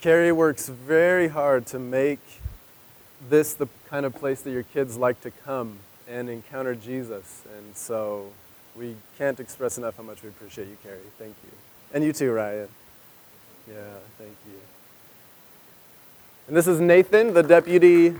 Carrie 0.00 0.32
works 0.32 0.68
very 0.68 1.28
hard 1.28 1.66
to 1.66 1.78
make 1.78 2.20
this 3.30 3.54
the 3.54 3.68
kind 3.88 4.04
of 4.04 4.14
place 4.14 4.42
that 4.42 4.50
your 4.50 4.62
kids 4.62 4.96
like 4.96 5.20
to 5.22 5.30
come 5.30 5.78
and 6.08 6.28
encounter 6.28 6.74
Jesus. 6.74 7.42
And 7.56 7.74
so 7.74 8.26
we 8.76 8.96
can't 9.16 9.40
express 9.40 9.78
enough 9.78 9.96
how 9.96 10.02
much 10.02 10.22
we 10.22 10.28
appreciate 10.28 10.68
you, 10.68 10.76
Carrie. 10.82 10.98
Thank 11.18 11.34
you. 11.44 11.50
And 11.92 12.04
you 12.04 12.12
too, 12.12 12.32
Ryan. 12.32 12.68
Yeah, 13.66 13.74
thank 14.18 14.36
you. 14.46 14.60
And 16.48 16.56
this 16.56 16.66
is 16.66 16.80
Nathan, 16.80 17.32
the 17.32 17.42
deputy 17.42 18.14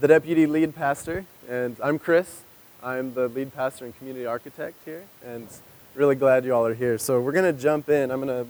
the 0.00 0.06
deputy 0.06 0.46
lead 0.46 0.76
pastor, 0.76 1.24
and 1.48 1.76
I'm 1.82 1.98
Chris. 1.98 2.42
I'm 2.84 3.14
the 3.14 3.26
lead 3.26 3.52
pastor 3.52 3.84
and 3.84 3.96
community 3.98 4.26
architect 4.26 4.76
here, 4.84 5.02
and 5.26 5.48
really 5.96 6.14
glad 6.14 6.44
you 6.44 6.54
all 6.54 6.64
are 6.66 6.74
here. 6.74 6.98
So 6.98 7.20
we're 7.20 7.32
going 7.32 7.52
to 7.52 7.60
jump 7.60 7.88
in. 7.88 8.12
I'm 8.12 8.24
going 8.24 8.44
to 8.44 8.48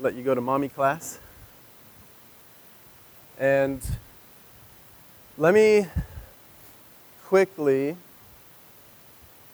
let 0.00 0.14
you 0.14 0.22
go 0.22 0.34
to 0.34 0.40
mommy 0.40 0.68
class. 0.68 1.18
And 3.38 3.80
let 5.36 5.54
me 5.54 5.86
quickly, 7.24 7.96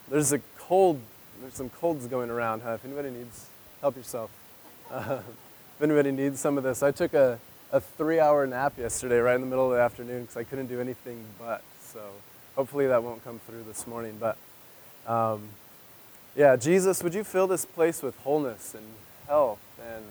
there's 0.08 0.32
a 0.32 0.40
cold, 0.58 1.00
there's 1.40 1.54
some 1.54 1.68
colds 1.70 2.06
going 2.06 2.30
around, 2.30 2.62
huh? 2.62 2.72
If 2.72 2.84
anybody 2.84 3.10
needs, 3.10 3.46
help 3.80 3.96
yourself. 3.96 4.30
Uh, 4.90 5.20
if 5.76 5.82
anybody 5.82 6.12
needs 6.12 6.38
some 6.38 6.58
of 6.58 6.64
this, 6.64 6.82
I 6.82 6.90
took 6.90 7.14
a 7.14 7.38
a 7.72 7.80
three 7.80 8.20
hour 8.20 8.46
nap 8.46 8.74
yesterday, 8.78 9.18
right 9.18 9.34
in 9.34 9.40
the 9.40 9.46
middle 9.46 9.72
of 9.72 9.76
the 9.76 9.82
afternoon, 9.82 10.22
because 10.22 10.36
I 10.36 10.44
couldn't 10.44 10.66
do 10.66 10.80
anything 10.80 11.24
but. 11.38 11.62
So 11.82 12.00
hopefully 12.54 12.86
that 12.86 13.02
won't 13.02 13.24
come 13.24 13.40
through 13.46 13.64
this 13.64 13.86
morning. 13.86 14.18
But 14.20 14.36
um, 15.10 15.48
yeah, 16.36 16.56
Jesus, 16.56 17.02
would 17.02 17.14
you 17.14 17.24
fill 17.24 17.46
this 17.46 17.64
place 17.64 18.02
with 18.02 18.16
wholeness 18.18 18.74
and 18.74 18.86
health 19.26 19.60
and 19.80 20.04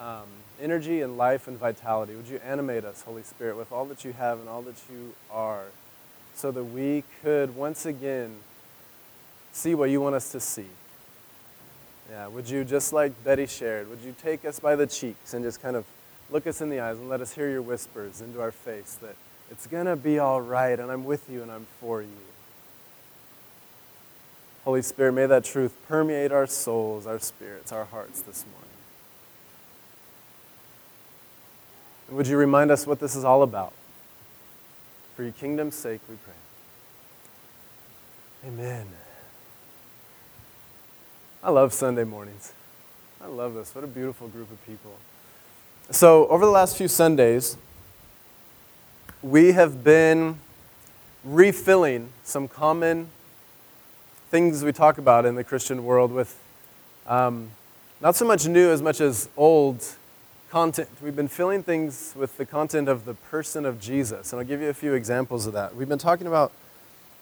um, 0.00 0.26
energy 0.60 1.02
and 1.02 1.16
life 1.16 1.48
and 1.48 1.58
vitality? 1.58 2.14
Would 2.14 2.28
you 2.28 2.40
animate 2.44 2.84
us, 2.84 3.02
Holy 3.02 3.22
Spirit, 3.22 3.56
with 3.56 3.72
all 3.72 3.84
that 3.86 4.04
you 4.04 4.12
have 4.12 4.38
and 4.38 4.48
all 4.48 4.62
that 4.62 4.80
you 4.90 5.14
are, 5.30 5.64
so 6.34 6.50
that 6.50 6.64
we 6.64 7.04
could 7.22 7.56
once 7.56 7.86
again 7.86 8.36
see 9.52 9.74
what 9.74 9.90
you 9.90 10.00
want 10.00 10.14
us 10.14 10.30
to 10.32 10.40
see? 10.40 10.66
Yeah, 12.10 12.28
would 12.28 12.48
you, 12.48 12.64
just 12.64 12.92
like 12.92 13.12
Betty 13.24 13.46
shared, 13.46 13.88
would 13.90 14.00
you 14.00 14.14
take 14.22 14.44
us 14.44 14.60
by 14.60 14.76
the 14.76 14.86
cheeks 14.86 15.34
and 15.34 15.44
just 15.44 15.60
kind 15.60 15.74
of 15.74 15.84
look 16.30 16.46
us 16.46 16.60
in 16.60 16.70
the 16.70 16.80
eyes 16.80 16.98
and 16.98 17.08
let 17.08 17.20
us 17.20 17.32
hear 17.32 17.50
your 17.50 17.62
whispers 17.62 18.20
into 18.20 18.40
our 18.40 18.52
face 18.52 18.96
that 19.00 19.16
it's 19.50 19.66
going 19.66 19.86
to 19.86 19.96
be 19.96 20.18
all 20.18 20.40
right 20.40 20.78
and 20.78 20.90
I'm 20.90 21.04
with 21.04 21.28
you 21.30 21.42
and 21.42 21.50
I'm 21.50 21.66
for 21.80 22.02
you. 22.02 22.08
Holy 24.64 24.82
Spirit, 24.82 25.12
may 25.12 25.26
that 25.26 25.44
truth 25.44 25.76
permeate 25.86 26.32
our 26.32 26.46
souls, 26.46 27.06
our 27.06 27.20
spirits, 27.20 27.70
our 27.70 27.84
hearts 27.84 28.20
this 28.22 28.44
morning. 28.52 28.75
And 32.08 32.16
would 32.16 32.26
you 32.26 32.36
remind 32.36 32.70
us 32.70 32.86
what 32.86 33.00
this 33.00 33.16
is 33.16 33.24
all 33.24 33.42
about? 33.42 33.72
For 35.14 35.22
your 35.22 35.32
kingdom's 35.32 35.74
sake, 35.74 36.00
we 36.08 36.16
pray. 36.16 36.34
Amen. 38.46 38.86
I 41.42 41.50
love 41.50 41.72
Sunday 41.72 42.04
mornings. 42.04 42.52
I 43.22 43.26
love 43.26 43.54
this. 43.54 43.74
What 43.74 43.82
a 43.84 43.88
beautiful 43.88 44.28
group 44.28 44.50
of 44.50 44.64
people. 44.66 44.92
So, 45.90 46.26
over 46.26 46.44
the 46.44 46.50
last 46.50 46.76
few 46.76 46.88
Sundays, 46.88 47.56
we 49.22 49.52
have 49.52 49.82
been 49.82 50.38
refilling 51.24 52.10
some 52.24 52.46
common 52.46 53.08
things 54.30 54.64
we 54.64 54.72
talk 54.72 54.98
about 54.98 55.24
in 55.24 55.34
the 55.34 55.44
Christian 55.44 55.84
world 55.84 56.12
with 56.12 56.38
um, 57.06 57.50
not 58.00 58.16
so 58.16 58.24
much 58.24 58.46
new 58.46 58.70
as 58.70 58.82
much 58.82 59.00
as 59.00 59.28
old 59.36 59.84
content. 60.50 60.88
We've 61.02 61.16
been 61.16 61.28
filling 61.28 61.62
things 61.62 62.14
with 62.16 62.36
the 62.36 62.46
content 62.46 62.88
of 62.88 63.04
the 63.04 63.14
person 63.14 63.66
of 63.66 63.80
Jesus. 63.80 64.32
And 64.32 64.40
I'll 64.40 64.46
give 64.46 64.60
you 64.60 64.68
a 64.68 64.74
few 64.74 64.94
examples 64.94 65.46
of 65.46 65.52
that. 65.54 65.74
We've 65.74 65.88
been 65.88 65.98
talking 65.98 66.26
about 66.26 66.52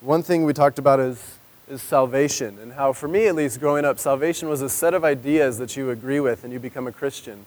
one 0.00 0.22
thing 0.22 0.44
we 0.44 0.52
talked 0.52 0.78
about 0.78 1.00
is, 1.00 1.38
is 1.68 1.80
salvation, 1.80 2.58
and 2.60 2.74
how, 2.74 2.92
for 2.92 3.08
me 3.08 3.26
at 3.26 3.34
least, 3.34 3.58
growing 3.58 3.84
up, 3.84 3.98
salvation 3.98 4.48
was 4.48 4.60
a 4.60 4.68
set 4.68 4.92
of 4.92 5.04
ideas 5.04 5.56
that 5.58 5.76
you 5.76 5.90
agree 5.90 6.20
with 6.20 6.44
and 6.44 6.52
you 6.52 6.58
become 6.58 6.86
a 6.86 6.92
Christian. 6.92 7.46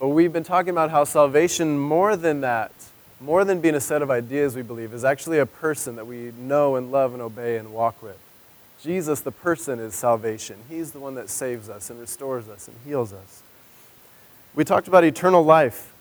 But 0.00 0.08
we've 0.08 0.32
been 0.32 0.42
talking 0.42 0.70
about 0.70 0.90
how 0.90 1.04
salvation, 1.04 1.78
more 1.78 2.16
than 2.16 2.40
that, 2.40 2.72
more 3.20 3.44
than 3.44 3.60
being 3.60 3.76
a 3.76 3.80
set 3.80 4.02
of 4.02 4.10
ideas, 4.10 4.56
we 4.56 4.62
believe, 4.62 4.92
is 4.92 5.04
actually 5.04 5.38
a 5.38 5.46
person 5.46 5.94
that 5.94 6.06
we 6.08 6.32
know 6.36 6.74
and 6.74 6.90
love 6.90 7.12
and 7.12 7.22
obey 7.22 7.56
and 7.56 7.72
walk 7.72 8.02
with. 8.02 8.18
Jesus, 8.82 9.20
the 9.20 9.30
person, 9.30 9.78
is 9.78 9.94
salvation. 9.94 10.56
He's 10.68 10.90
the 10.90 10.98
one 10.98 11.14
that 11.14 11.30
saves 11.30 11.68
us 11.68 11.88
and 11.88 12.00
restores 12.00 12.48
us 12.48 12.66
and 12.66 12.76
heals 12.84 13.12
us. 13.12 13.44
We 14.54 14.64
talked 14.64 14.88
about 14.88 15.04
eternal 15.04 15.44
life 15.44 15.92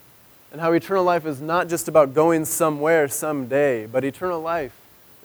and 0.51 0.59
how 0.59 0.73
eternal 0.73 1.03
life 1.03 1.25
is 1.25 1.39
not 1.39 1.69
just 1.69 1.87
about 1.87 2.13
going 2.13 2.45
somewhere 2.45 3.07
someday, 3.07 3.85
but 3.85 4.03
eternal 4.03 4.41
life 4.41 4.73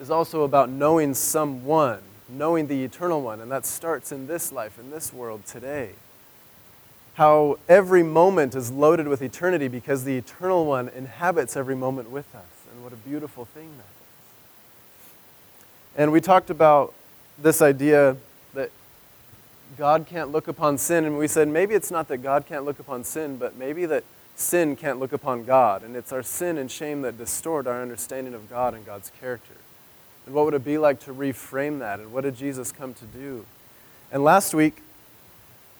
is 0.00 0.10
also 0.10 0.42
about 0.42 0.70
knowing 0.70 1.14
someone, 1.14 2.00
knowing 2.28 2.68
the 2.68 2.84
eternal 2.84 3.22
one, 3.22 3.40
and 3.40 3.50
that 3.50 3.66
starts 3.66 4.12
in 4.12 4.26
this 4.26 4.52
life, 4.52 4.78
in 4.78 4.90
this 4.90 5.12
world 5.12 5.44
today 5.46 5.92
how 7.16 7.58
every 7.66 8.02
moment 8.02 8.54
is 8.54 8.70
loaded 8.70 9.08
with 9.08 9.22
eternity 9.22 9.68
because 9.68 10.04
the 10.04 10.18
eternal 10.18 10.66
one 10.66 10.90
inhabits 10.90 11.56
every 11.56 11.74
moment 11.74 12.10
with 12.10 12.34
us. 12.34 12.44
And 12.70 12.84
what 12.84 12.92
a 12.92 12.96
beautiful 12.96 13.46
thing 13.46 13.70
that 13.78 13.84
is. 13.84 15.10
And 15.96 16.12
we 16.12 16.20
talked 16.20 16.50
about 16.50 16.92
this 17.38 17.62
idea 17.62 18.18
God 19.76 20.06
can't 20.06 20.32
look 20.32 20.48
upon 20.48 20.78
sin. 20.78 21.04
And 21.04 21.18
we 21.18 21.28
said 21.28 21.48
maybe 21.48 21.74
it's 21.74 21.90
not 21.90 22.08
that 22.08 22.18
God 22.18 22.46
can't 22.46 22.64
look 22.64 22.78
upon 22.78 23.04
sin, 23.04 23.36
but 23.36 23.56
maybe 23.56 23.86
that 23.86 24.04
sin 24.34 24.76
can't 24.76 24.98
look 24.98 25.12
upon 25.12 25.44
God. 25.44 25.82
And 25.82 25.96
it's 25.96 26.12
our 26.12 26.22
sin 26.22 26.58
and 26.58 26.70
shame 26.70 27.02
that 27.02 27.18
distort 27.18 27.66
our 27.66 27.82
understanding 27.82 28.34
of 28.34 28.48
God 28.48 28.74
and 28.74 28.84
God's 28.84 29.10
character. 29.20 29.54
And 30.24 30.34
what 30.34 30.44
would 30.44 30.54
it 30.54 30.64
be 30.64 30.78
like 30.78 31.00
to 31.00 31.14
reframe 31.14 31.78
that? 31.78 32.00
And 32.00 32.12
what 32.12 32.22
did 32.22 32.36
Jesus 32.36 32.72
come 32.72 32.94
to 32.94 33.04
do? 33.04 33.46
And 34.10 34.24
last 34.24 34.54
week, 34.54 34.82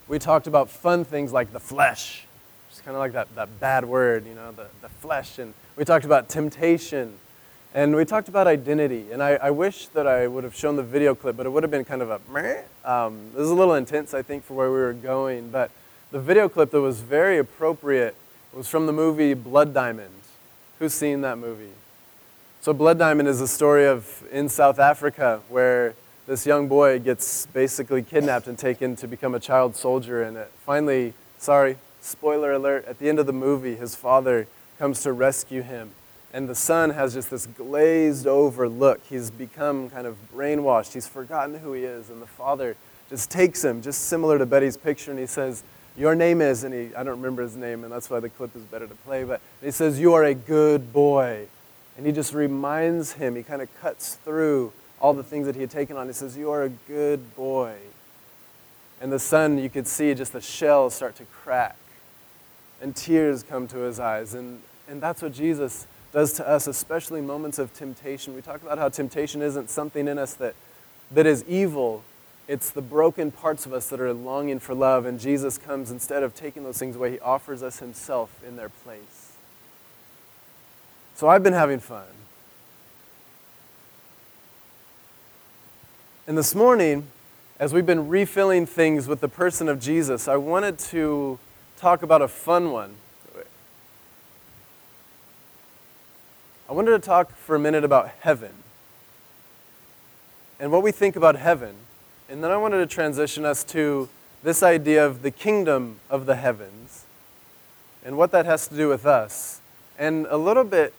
we 0.08 0.18
talked 0.18 0.46
about 0.46 0.70
fun 0.70 1.04
things 1.04 1.32
like 1.32 1.52
the 1.52 1.60
flesh. 1.60 2.24
It's 2.70 2.80
kind 2.80 2.96
of 2.96 3.00
like 3.00 3.12
that, 3.12 3.34
that 3.34 3.60
bad 3.60 3.84
word, 3.84 4.26
you 4.26 4.34
know, 4.34 4.52
the, 4.52 4.66
the 4.82 4.88
flesh. 4.88 5.38
And 5.38 5.52
we 5.76 5.84
talked 5.84 6.04
about 6.04 6.28
temptation. 6.28 7.18
And 7.76 7.94
we 7.94 8.06
talked 8.06 8.28
about 8.28 8.46
identity. 8.46 9.12
And 9.12 9.22
I, 9.22 9.32
I 9.34 9.50
wish 9.50 9.88
that 9.88 10.06
I 10.06 10.26
would 10.26 10.44
have 10.44 10.56
shown 10.56 10.76
the 10.76 10.82
video 10.82 11.14
clip, 11.14 11.36
but 11.36 11.44
it 11.44 11.50
would 11.50 11.62
have 11.62 11.70
been 11.70 11.84
kind 11.84 12.00
of 12.00 12.08
a 12.08 12.20
meh. 12.32 12.62
Um, 12.86 13.32
this 13.34 13.42
is 13.42 13.50
a 13.50 13.54
little 13.54 13.74
intense, 13.74 14.14
I 14.14 14.22
think, 14.22 14.44
for 14.44 14.54
where 14.54 14.72
we 14.72 14.78
were 14.78 14.94
going. 14.94 15.50
But 15.50 15.70
the 16.10 16.18
video 16.18 16.48
clip 16.48 16.70
that 16.70 16.80
was 16.80 17.02
very 17.02 17.36
appropriate 17.36 18.16
was 18.54 18.66
from 18.66 18.86
the 18.86 18.94
movie 18.94 19.34
Blood 19.34 19.74
Diamond. 19.74 20.14
Who's 20.78 20.94
seen 20.94 21.20
that 21.20 21.36
movie? 21.36 21.74
So, 22.62 22.72
Blood 22.72 22.98
Diamond 22.98 23.28
is 23.28 23.42
a 23.42 23.48
story 23.48 23.86
of 23.86 24.24
in 24.32 24.48
South 24.48 24.78
Africa 24.78 25.42
where 25.50 25.94
this 26.26 26.46
young 26.46 26.68
boy 26.68 26.98
gets 26.98 27.44
basically 27.44 28.02
kidnapped 28.02 28.46
and 28.46 28.58
taken 28.58 28.96
to 28.96 29.06
become 29.06 29.34
a 29.34 29.40
child 29.40 29.76
soldier. 29.76 30.22
And 30.22 30.38
it 30.38 30.50
finally, 30.64 31.12
sorry, 31.36 31.76
spoiler 32.00 32.52
alert, 32.52 32.86
at 32.86 32.98
the 32.98 33.10
end 33.10 33.18
of 33.18 33.26
the 33.26 33.34
movie, 33.34 33.76
his 33.76 33.94
father 33.94 34.46
comes 34.78 35.02
to 35.02 35.12
rescue 35.12 35.60
him. 35.60 35.90
And 36.36 36.50
the 36.50 36.54
son 36.54 36.90
has 36.90 37.14
just 37.14 37.30
this 37.30 37.46
glazed 37.46 38.26
over 38.26 38.68
look. 38.68 39.00
He's 39.08 39.30
become 39.30 39.88
kind 39.88 40.06
of 40.06 40.18
brainwashed. 40.34 40.92
He's 40.92 41.08
forgotten 41.08 41.60
who 41.60 41.72
he 41.72 41.84
is. 41.84 42.10
And 42.10 42.20
the 42.20 42.26
father 42.26 42.76
just 43.08 43.30
takes 43.30 43.64
him, 43.64 43.80
just 43.80 44.02
similar 44.02 44.36
to 44.36 44.44
Betty's 44.44 44.76
picture, 44.76 45.10
and 45.10 45.18
he 45.18 45.24
says, 45.24 45.64
Your 45.96 46.14
name 46.14 46.42
is, 46.42 46.62
and 46.62 46.74
he, 46.74 46.94
I 46.94 47.04
don't 47.04 47.22
remember 47.22 47.40
his 47.40 47.56
name, 47.56 47.84
and 47.84 47.90
that's 47.90 48.10
why 48.10 48.20
the 48.20 48.28
clip 48.28 48.54
is 48.54 48.64
better 48.64 48.86
to 48.86 48.94
play, 48.96 49.24
but 49.24 49.40
he 49.62 49.70
says, 49.70 49.98
You 49.98 50.12
are 50.12 50.24
a 50.24 50.34
good 50.34 50.92
boy. 50.92 51.46
And 51.96 52.04
he 52.04 52.12
just 52.12 52.34
reminds 52.34 53.12
him, 53.12 53.34
he 53.34 53.42
kind 53.42 53.62
of 53.62 53.74
cuts 53.80 54.16
through 54.16 54.74
all 55.00 55.14
the 55.14 55.22
things 55.22 55.46
that 55.46 55.54
he 55.54 55.62
had 55.62 55.70
taken 55.70 55.96
on. 55.96 56.06
He 56.06 56.12
says, 56.12 56.36
You 56.36 56.50
are 56.50 56.64
a 56.64 56.68
good 56.68 57.34
boy. 57.34 57.76
And 59.00 59.10
the 59.10 59.18
son, 59.18 59.56
you 59.56 59.70
could 59.70 59.86
see 59.86 60.12
just 60.12 60.34
the 60.34 60.42
shells 60.42 60.94
start 60.94 61.16
to 61.16 61.24
crack, 61.24 61.78
and 62.82 62.94
tears 62.94 63.42
come 63.42 63.66
to 63.68 63.78
his 63.78 63.98
eyes. 63.98 64.34
And, 64.34 64.60
and 64.86 65.00
that's 65.00 65.22
what 65.22 65.32
Jesus 65.32 65.86
does 66.16 66.32
to 66.32 66.48
us, 66.48 66.66
especially 66.66 67.20
moments 67.20 67.58
of 67.58 67.74
temptation. 67.74 68.34
We 68.34 68.40
talk 68.40 68.62
about 68.62 68.78
how 68.78 68.88
temptation 68.88 69.42
isn't 69.42 69.68
something 69.68 70.08
in 70.08 70.16
us 70.16 70.32
that, 70.32 70.54
that 71.10 71.26
is 71.26 71.44
evil, 71.46 72.04
it's 72.48 72.70
the 72.70 72.80
broken 72.80 73.30
parts 73.30 73.66
of 73.66 73.74
us 73.74 73.90
that 73.90 74.00
are 74.00 74.14
longing 74.14 74.58
for 74.58 74.74
love. 74.74 75.04
And 75.04 75.20
Jesus 75.20 75.58
comes, 75.58 75.90
instead 75.90 76.22
of 76.22 76.34
taking 76.34 76.64
those 76.64 76.78
things 76.78 76.96
away, 76.96 77.10
he 77.10 77.18
offers 77.20 77.62
us 77.62 77.80
himself 77.80 78.40
in 78.48 78.56
their 78.56 78.70
place. 78.70 79.34
So 81.16 81.28
I've 81.28 81.42
been 81.42 81.52
having 81.52 81.80
fun. 81.80 82.06
And 86.26 86.38
this 86.38 86.54
morning, 86.54 87.08
as 87.60 87.74
we've 87.74 87.84
been 87.84 88.08
refilling 88.08 88.64
things 88.64 89.06
with 89.06 89.20
the 89.20 89.28
person 89.28 89.68
of 89.68 89.80
Jesus, 89.80 90.28
I 90.28 90.36
wanted 90.36 90.78
to 90.78 91.38
talk 91.76 92.02
about 92.02 92.22
a 92.22 92.28
fun 92.28 92.72
one. 92.72 92.94
I 96.68 96.72
wanted 96.72 96.90
to 96.90 96.98
talk 96.98 97.30
for 97.30 97.54
a 97.54 97.60
minute 97.60 97.84
about 97.84 98.10
heaven 98.20 98.52
and 100.58 100.72
what 100.72 100.82
we 100.82 100.90
think 100.90 101.14
about 101.14 101.36
heaven. 101.36 101.76
And 102.28 102.42
then 102.42 102.50
I 102.50 102.56
wanted 102.56 102.78
to 102.78 102.86
transition 102.86 103.44
us 103.44 103.62
to 103.64 104.08
this 104.42 104.64
idea 104.64 105.06
of 105.06 105.22
the 105.22 105.30
kingdom 105.30 106.00
of 106.10 106.26
the 106.26 106.34
heavens 106.34 107.04
and 108.04 108.16
what 108.16 108.32
that 108.32 108.46
has 108.46 108.66
to 108.68 108.76
do 108.76 108.88
with 108.88 109.06
us, 109.06 109.60
and 109.98 110.26
a 110.28 110.36
little 110.36 110.64
bit 110.64 110.92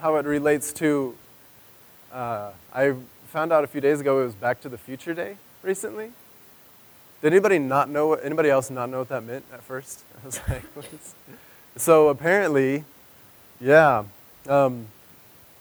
how 0.00 0.16
it 0.16 0.26
relates 0.26 0.72
to. 0.74 1.16
Uh, 2.12 2.50
I 2.72 2.94
found 3.28 3.52
out 3.52 3.62
a 3.62 3.66
few 3.66 3.80
days 3.80 4.00
ago 4.00 4.20
it 4.20 4.24
was 4.24 4.34
Back 4.34 4.60
to 4.62 4.68
the 4.68 4.78
Future 4.78 5.14
Day 5.14 5.36
recently. 5.62 6.12
Did 7.22 7.32
anybody 7.32 7.58
not 7.58 7.88
know? 7.88 8.14
Anybody 8.14 8.50
else 8.50 8.70
not 8.70 8.88
know 8.88 9.00
what 9.00 9.08
that 9.08 9.24
meant 9.24 9.44
at 9.52 9.62
first? 9.62 10.02
I 10.22 10.26
was 10.26 10.40
like, 10.48 10.62
so 11.76 12.08
apparently, 12.08 12.84
yeah, 13.60 14.04
um, 14.48 14.86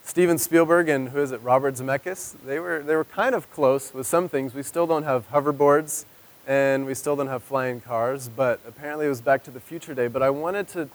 Steven 0.08 0.38
Spielberg 0.38 0.88
and 0.88 1.10
who 1.10 1.20
is 1.20 1.34
it, 1.34 1.42
Robert 1.44 1.76
Zemeckis? 1.76 2.34
They 2.46 2.60
were 2.60 2.82
they 2.82 2.96
were 2.96 3.04
kind 3.04 3.36
of 3.36 3.52
close 3.52 3.94
with 3.94 4.08
some 4.08 4.30
things. 4.30 4.54
We 4.54 4.64
still 4.64 4.88
don't 4.88 5.04
have 5.04 5.30
hoverboards, 5.32 6.06
and 6.48 6.86
we 6.86 6.94
still 6.94 7.18
don't 7.18 7.28
have 7.28 7.44
flying 7.44 7.82
cars. 7.82 8.30
But 8.34 8.62
apparently, 8.66 9.08
it 9.08 9.10
was 9.10 9.20
Back 9.20 9.44
to 9.44 9.52
the 9.52 9.60
Future 9.60 9.94
Day. 9.94 10.08
But 10.08 10.24
I 10.24 10.30
wanted 10.30 10.70
to 10.70 10.90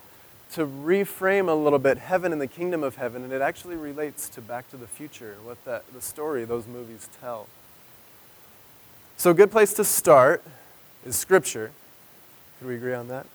to 0.55 0.67
reframe 0.67 1.51
a 1.51 1.53
little 1.53 1.79
bit 1.79 1.99
heaven 1.99 2.33
and 2.33 2.41
the 2.41 2.47
kingdom 2.47 2.83
of 2.83 2.97
heaven, 2.97 3.23
and 3.23 3.35
it 3.35 3.43
actually 3.43 3.77
relates 3.77 4.31
to 4.31 4.41
Back 4.41 4.71
to 4.71 4.79
the 4.79 4.87
Future, 4.87 5.37
what 5.45 5.63
that 5.67 5.85
the 5.93 6.01
story 6.01 6.47
those 6.47 6.67
movies 6.67 7.11
tell. 7.21 7.49
So, 9.19 9.31
a 9.31 9.35
good 9.35 9.51
place 9.51 9.75
to 9.75 9.85
start 9.85 10.43
is 11.05 11.17
Scripture. 11.17 11.71
Can 12.59 12.67
we 12.67 12.77
agree 12.77 12.95
on 12.95 13.09
that? 13.09 13.27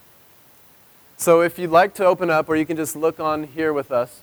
So, 1.18 1.41
if 1.41 1.59
you'd 1.59 1.69
like 1.69 1.94
to 1.95 2.06
open 2.06 2.31
up, 2.31 2.50
or 2.50 2.56
you 2.56 2.65
can 2.65 2.77
just 2.77 2.95
look 2.95 3.19
on 3.19 3.44
here 3.44 3.71
with 3.71 3.91
us, 3.91 4.21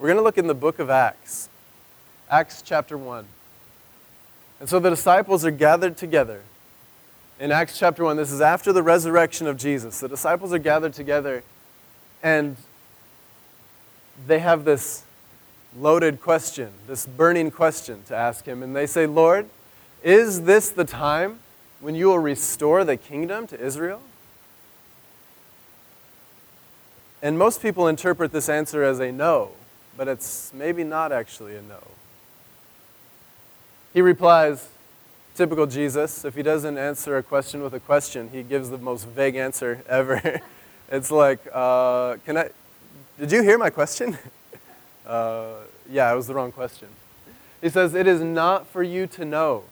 we're 0.00 0.06
going 0.06 0.16
to 0.16 0.22
look 0.22 0.38
in 0.38 0.46
the 0.46 0.54
book 0.54 0.78
of 0.78 0.88
Acts, 0.88 1.50
Acts 2.30 2.62
chapter 2.62 2.96
1. 2.96 3.26
And 4.58 4.66
so 4.66 4.78
the 4.78 4.88
disciples 4.88 5.44
are 5.44 5.50
gathered 5.50 5.98
together. 5.98 6.40
In 7.38 7.52
Acts 7.52 7.78
chapter 7.78 8.04
1, 8.04 8.16
this 8.16 8.32
is 8.32 8.40
after 8.40 8.72
the 8.72 8.82
resurrection 8.82 9.46
of 9.46 9.58
Jesus. 9.58 10.00
The 10.00 10.08
disciples 10.08 10.54
are 10.54 10.58
gathered 10.58 10.94
together, 10.94 11.42
and 12.22 12.56
they 14.26 14.38
have 14.38 14.64
this 14.64 15.04
loaded 15.78 16.22
question, 16.22 16.70
this 16.86 17.04
burning 17.04 17.50
question 17.50 18.02
to 18.04 18.16
ask 18.16 18.46
him. 18.46 18.62
And 18.62 18.74
they 18.74 18.86
say, 18.86 19.06
Lord, 19.06 19.50
is 20.02 20.42
this 20.42 20.70
the 20.70 20.86
time 20.86 21.40
when 21.78 21.94
you 21.94 22.06
will 22.06 22.18
restore 22.18 22.84
the 22.84 22.96
kingdom 22.96 23.46
to 23.48 23.60
Israel? 23.60 24.00
And 27.22 27.38
most 27.38 27.60
people 27.60 27.86
interpret 27.86 28.32
this 28.32 28.48
answer 28.48 28.82
as 28.82 28.98
a 28.98 29.12
no, 29.12 29.52
but 30.00 30.08
it's 30.08 30.50
maybe 30.54 30.82
not 30.82 31.12
actually 31.12 31.54
a 31.56 31.60
no. 31.60 31.76
He 33.92 34.00
replies, 34.00 34.66
typical 35.34 35.66
Jesus, 35.66 36.24
if 36.24 36.34
he 36.34 36.42
doesn't 36.42 36.78
answer 36.78 37.18
a 37.18 37.22
question 37.22 37.62
with 37.62 37.74
a 37.74 37.80
question, 37.80 38.30
he 38.32 38.42
gives 38.42 38.70
the 38.70 38.78
most 38.78 39.06
vague 39.06 39.36
answer 39.36 39.84
ever. 39.86 40.40
it's 40.90 41.10
like, 41.10 41.40
uh, 41.52 42.16
can 42.24 42.38
I, 42.38 42.48
did 43.18 43.30
you 43.30 43.42
hear 43.42 43.58
my 43.58 43.68
question? 43.68 44.16
uh, 45.06 45.56
yeah, 45.90 46.10
it 46.10 46.16
was 46.16 46.26
the 46.28 46.32
wrong 46.32 46.50
question. 46.50 46.88
He 47.60 47.68
says, 47.68 47.94
It 47.94 48.06
is 48.06 48.22
not 48.22 48.66
for 48.66 48.82
you 48.82 49.06
to 49.08 49.26
know 49.26 49.64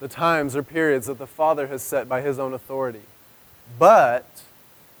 the 0.00 0.08
times 0.08 0.56
or 0.56 0.62
periods 0.62 1.08
that 1.08 1.18
the 1.18 1.26
Father 1.26 1.66
has 1.66 1.82
set 1.82 2.08
by 2.08 2.22
his 2.22 2.38
own 2.38 2.54
authority. 2.54 3.02
But 3.78 4.44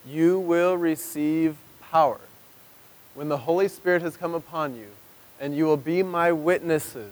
you 0.06 0.38
will 0.38 0.76
receive 0.76 1.56
power 1.80 2.20
when 3.18 3.28
the 3.28 3.38
Holy 3.38 3.66
Spirit 3.66 4.00
has 4.00 4.16
come 4.16 4.32
upon 4.32 4.76
you, 4.76 4.86
and 5.40 5.56
you 5.56 5.64
will 5.64 5.76
be 5.76 6.04
my 6.04 6.30
witnesses 6.30 7.10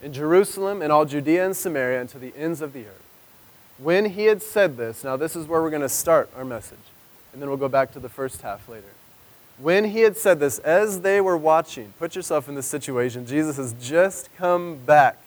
in 0.00 0.12
Jerusalem 0.12 0.80
and 0.80 0.92
all 0.92 1.04
Judea 1.04 1.44
and 1.44 1.56
Samaria 1.56 2.00
and 2.00 2.08
to 2.10 2.18
the 2.20 2.32
ends 2.36 2.62
of 2.62 2.72
the 2.72 2.82
earth. 2.82 3.02
When 3.76 4.04
he 4.04 4.26
had 4.26 4.40
said 4.40 4.76
this, 4.76 5.02
now 5.02 5.16
this 5.16 5.34
is 5.34 5.48
where 5.48 5.60
we're 5.60 5.70
going 5.70 5.82
to 5.82 5.88
start 5.88 6.30
our 6.36 6.44
message, 6.44 6.78
and 7.32 7.42
then 7.42 7.48
we'll 7.48 7.58
go 7.58 7.68
back 7.68 7.90
to 7.94 7.98
the 7.98 8.08
first 8.08 8.42
half 8.42 8.68
later. 8.68 8.92
When 9.58 9.86
he 9.86 10.02
had 10.02 10.16
said 10.16 10.38
this, 10.38 10.60
as 10.60 11.00
they 11.00 11.20
were 11.20 11.36
watching, 11.36 11.92
put 11.98 12.14
yourself 12.14 12.48
in 12.48 12.54
this 12.54 12.66
situation. 12.66 13.26
Jesus 13.26 13.56
has 13.56 13.74
just 13.82 14.32
come 14.36 14.76
back 14.76 15.18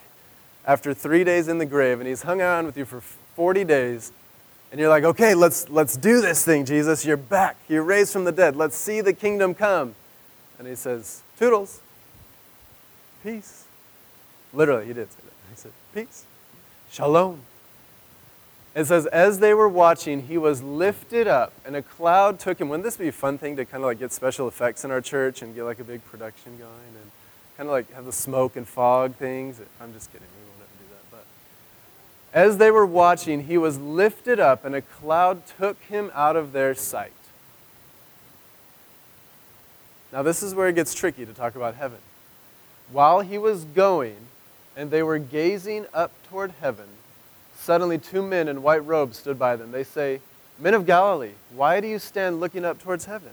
after 0.65 0.93
three 0.93 1.25
days 1.25 1.49
in 1.49 1.57
the 1.57 1.65
grave, 1.65 1.99
and 1.99 2.07
he's 2.07 2.21
hung 2.21 2.39
around 2.39 2.67
with 2.67 2.77
you 2.77 2.85
for 2.85 3.01
40 3.01 3.65
days, 3.65 4.13
and 4.71 4.79
you're 4.79 4.89
like, 4.89 5.03
okay, 5.03 5.35
let's, 5.35 5.67
let's 5.67 5.97
do 5.97 6.21
this 6.21 6.45
thing, 6.45 6.63
Jesus. 6.63 7.03
You're 7.03 7.17
back. 7.17 7.57
You're 7.67 7.83
raised 7.83 8.13
from 8.13 8.23
the 8.23 8.31
dead. 8.31 8.55
Let's 8.55 8.77
see 8.77 9.01
the 9.01 9.11
kingdom 9.11 9.53
come. 9.53 9.93
And 10.57 10.67
he 10.67 10.75
says, 10.75 11.21
Toodles, 11.37 11.81
peace. 13.23 13.65
Literally, 14.53 14.85
he 14.85 14.93
did 14.93 15.11
say 15.11 15.19
that. 15.25 15.33
He 15.49 15.55
said, 15.55 15.71
peace, 15.93 16.25
shalom. 16.89 17.41
It 18.73 18.85
says, 18.85 19.05
as 19.05 19.39
they 19.39 19.53
were 19.53 19.69
watching, 19.69 20.27
he 20.27 20.37
was 20.37 20.61
lifted 20.61 21.27
up, 21.27 21.53
and 21.65 21.77
a 21.77 21.81
cloud 21.81 22.39
took 22.39 22.59
him. 22.59 22.67
Wouldn't 22.67 22.83
this 22.83 22.97
be 22.97 23.07
a 23.07 23.13
fun 23.13 23.37
thing 23.37 23.55
to 23.55 23.63
kind 23.63 23.83
of 23.83 23.87
like 23.87 23.99
get 23.99 24.11
special 24.11 24.49
effects 24.49 24.83
in 24.83 24.91
our 24.91 24.99
church 24.99 25.41
and 25.41 25.55
get 25.55 25.63
like 25.63 25.79
a 25.79 25.83
big 25.85 26.03
production 26.05 26.57
going 26.57 26.71
and 26.71 27.11
kind 27.55 27.69
of 27.69 27.71
like 27.71 27.91
have 27.93 28.03
the 28.03 28.11
smoke 28.11 28.57
and 28.57 28.67
fog 28.67 29.15
things? 29.15 29.61
I'm 29.79 29.93
just 29.93 30.11
kidding. 30.11 30.27
We 30.37 30.49
won't 30.49 30.61
ever 30.61 30.83
do 30.83 30.89
that. 30.91 31.11
But 31.11 32.37
as 32.37 32.57
they 32.57 32.69
were 32.69 32.85
watching, 32.85 33.45
he 33.45 33.57
was 33.57 33.77
lifted 33.77 34.41
up, 34.41 34.65
and 34.65 34.75
a 34.75 34.81
cloud 34.81 35.43
took 35.57 35.81
him 35.83 36.11
out 36.13 36.35
of 36.35 36.51
their 36.51 36.75
sight. 36.75 37.13
Now, 40.11 40.21
this 40.23 40.43
is 40.43 40.55
where 40.55 40.67
it 40.67 40.75
gets 40.75 40.93
tricky 40.93 41.25
to 41.25 41.33
talk 41.33 41.55
about 41.55 41.75
heaven. 41.75 41.99
While 42.91 43.21
he 43.21 43.37
was 43.37 43.65
going, 43.65 44.15
and 44.75 44.91
they 44.91 45.03
were 45.03 45.17
gazing 45.17 45.85
up 45.93 46.11
toward 46.29 46.51
heaven, 46.61 46.87
suddenly 47.57 47.97
two 47.97 48.21
men 48.21 48.47
in 48.47 48.61
white 48.61 48.85
robes 48.85 49.17
stood 49.17 49.39
by 49.39 49.55
them. 49.55 49.71
They 49.71 49.83
say, 49.83 50.21
Men 50.59 50.73
of 50.73 50.85
Galilee, 50.85 51.33
why 51.53 51.81
do 51.81 51.87
you 51.87 51.99
stand 51.99 52.39
looking 52.39 52.63
up 52.63 52.81
towards 52.81 53.05
heaven? 53.05 53.31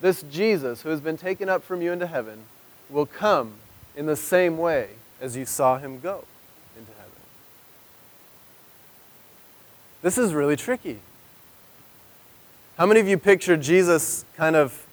This 0.00 0.22
Jesus, 0.30 0.82
who 0.82 0.90
has 0.90 1.00
been 1.00 1.16
taken 1.16 1.48
up 1.48 1.62
from 1.62 1.82
you 1.82 1.92
into 1.92 2.06
heaven, 2.06 2.44
will 2.90 3.06
come 3.06 3.54
in 3.96 4.06
the 4.06 4.16
same 4.16 4.58
way 4.58 4.90
as 5.20 5.36
you 5.36 5.46
saw 5.46 5.78
him 5.78 5.98
go. 6.00 6.24
Into 6.76 6.92
heaven. 6.92 7.12
This 10.02 10.18
is 10.18 10.34
really 10.34 10.56
tricky. 10.56 11.00
How 12.76 12.86
many 12.86 13.00
of 13.00 13.08
you 13.08 13.16
picture 13.16 13.56
Jesus 13.56 14.24
kind 14.36 14.56
of 14.56 14.83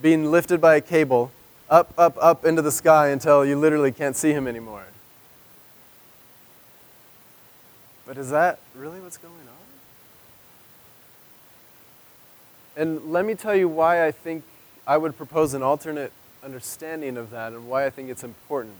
being 0.00 0.30
lifted 0.30 0.60
by 0.60 0.76
a 0.76 0.80
cable 0.80 1.30
up, 1.68 1.92
up, 1.96 2.16
up 2.20 2.44
into 2.44 2.62
the 2.62 2.72
sky 2.72 3.08
until 3.08 3.44
you 3.44 3.56
literally 3.56 3.92
can't 3.92 4.16
see 4.16 4.32
him 4.32 4.46
anymore? 4.46 4.84
But 8.06 8.18
is 8.18 8.30
that 8.30 8.58
really 8.74 9.00
what's 9.00 9.16
going 9.16 9.34
on? 9.34 9.60
And 12.76 13.12
let 13.12 13.24
me 13.24 13.34
tell 13.34 13.54
you 13.54 13.68
why 13.68 14.06
I 14.06 14.10
think 14.10 14.42
I 14.86 14.96
would 14.96 15.16
propose 15.16 15.54
an 15.54 15.62
alternate 15.62 16.12
understanding 16.42 17.16
of 17.16 17.30
that 17.30 17.52
and 17.52 17.68
why 17.68 17.86
I 17.86 17.90
think 17.90 18.10
it's 18.10 18.24
important. 18.24 18.74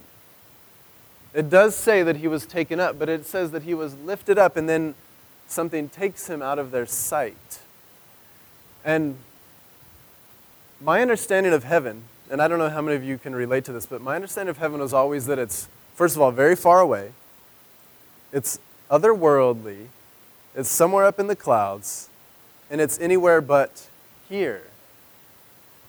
It 1.33 1.49
does 1.49 1.77
say 1.77 2.03
that 2.03 2.17
he 2.17 2.27
was 2.27 2.45
taken 2.47 2.81
up, 2.81 2.99
but 2.99 3.09
it 3.09 3.25
says 3.25 3.53
that 3.53 3.63
he 3.63 3.75
was 3.75 3.95
lifted 3.99 4.39
up 4.39 4.57
and 4.57 4.69
then 4.69 4.95
something 5.47 5.89
takes 5.89 6.29
him 6.29 6.43
out 6.43 6.59
of 6.59 6.71
their 6.71 6.87
sight. 6.87 7.61
And 8.85 9.17
my 10.81 11.03
understanding 11.03 11.53
of 11.53 11.65
heaven, 11.65 12.05
and 12.31 12.41
I 12.41 12.49
don't 12.49 12.59
know 12.59 12.69
how 12.69 12.81
many 12.81 12.97
of 12.97 13.05
you 13.05 13.19
can 13.19 13.35
relate 13.35 13.65
to 13.65 13.73
this, 13.73 13.87
but 13.87 14.01
my 14.01 14.15
understanding 14.15 14.51
of 14.51 14.59
heaven 14.59 14.81
was 14.81 14.93
always 14.93 15.27
that 15.27 15.39
it's, 15.39 15.69
first 15.95 16.17
of 16.17 16.23
all, 16.23 16.31
very 16.31 16.57
far 16.57 16.81
away, 16.81 17.13
it's 18.33 18.59
otherworldly, 18.91 19.87
it's 20.55 20.69
somewhere 20.69 21.05
up 21.05 21.19
in 21.19 21.27
the 21.27 21.37
clouds, 21.37 22.09
and 22.71 22.81
it's 22.81 22.99
anywhere 23.01 23.41
but 23.41 23.89
here. 24.29 24.63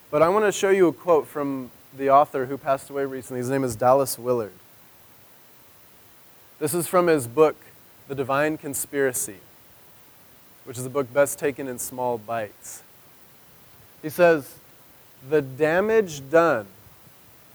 But 0.09 0.21
I 0.21 0.29
want 0.29 0.45
to 0.45 0.51
show 0.51 0.69
you 0.69 0.87
a 0.87 0.93
quote 0.93 1.27
from 1.27 1.71
the 1.97 2.09
author 2.09 2.45
who 2.45 2.57
passed 2.57 2.89
away 2.89 3.05
recently. 3.05 3.39
His 3.39 3.49
name 3.49 3.63
is 3.63 3.75
Dallas 3.75 4.17
Willard. 4.17 4.53
This 6.59 6.73
is 6.73 6.87
from 6.87 7.07
his 7.07 7.27
book, 7.27 7.55
The 8.07 8.15
Divine 8.15 8.57
Conspiracy 8.57 9.37
which 10.63 10.77
is 10.77 10.85
a 10.85 10.89
book 10.89 11.11
best 11.13 11.39
taken 11.39 11.67
in 11.67 11.79
small 11.79 12.17
bites. 12.17 12.83
He 14.01 14.09
says, 14.09 14.55
The 15.29 15.41
damage 15.41 16.29
done 16.29 16.67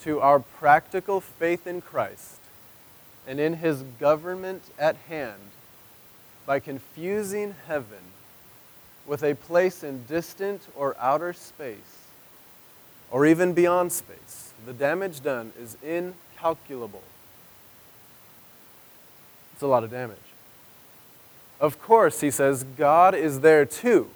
to 0.03 0.21
our 0.21 0.39
practical 0.39 1.21
faith 1.21 1.67
in 1.67 1.81
Christ 1.81 2.39
and 3.27 3.41
in 3.41 3.55
his 3.55 3.83
government 3.99 4.63
at 4.79 4.97
hand 5.09 5.41
by 6.47 6.61
confusing 6.61 7.55
heaven 7.67 7.99
with 9.07 9.23
a 9.23 9.35
place 9.35 9.83
in 9.83 10.05
distant 10.05 10.63
or 10.75 10.97
outer 10.99 11.33
space, 11.33 12.07
or 13.11 13.27
even 13.27 13.53
beyond 13.53 13.93
space, 13.93 14.53
the 14.65 14.73
damage 14.73 15.23
done 15.23 15.53
is 15.59 15.77
incalculable. 15.83 17.03
It's 19.53 19.63
a 19.63 19.67
lot 19.67 19.85
of 19.85 19.91
damage. 19.91 20.19
Of 21.61 21.81
course, 21.81 22.21
he 22.21 22.31
says, 22.31 22.65
God 22.77 23.15
is 23.15 23.41
there 23.41 23.65
too. 23.65 24.11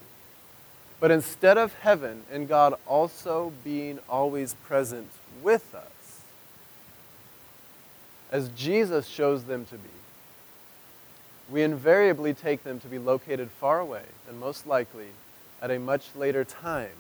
But 1.00 1.11
instead 1.11 1.57
of 1.57 1.73
heaven 1.75 2.23
and 2.30 2.47
God 2.47 2.75
also 2.87 3.52
being 3.64 3.99
always 4.09 4.54
present 4.54 5.11
with 5.42 5.75
us, 5.75 6.21
as 8.30 8.50
Jesus 8.50 9.09
shows 9.09 9.45
them 9.45 9.64
to 9.64 9.76
be, 9.76 9.88
we 11.50 11.62
invariably 11.62 12.35
take 12.35 12.62
them 12.62 12.78
to 12.80 12.87
be 12.87 12.99
located 12.99 13.50
far 13.50 13.80
away 13.80 14.04
and 14.28 14.38
most 14.38 14.66
likely 14.66 15.09
at 15.61 15.71
a 15.71 15.78
much 15.78 16.14
later 16.14 16.45
time, 16.45 16.90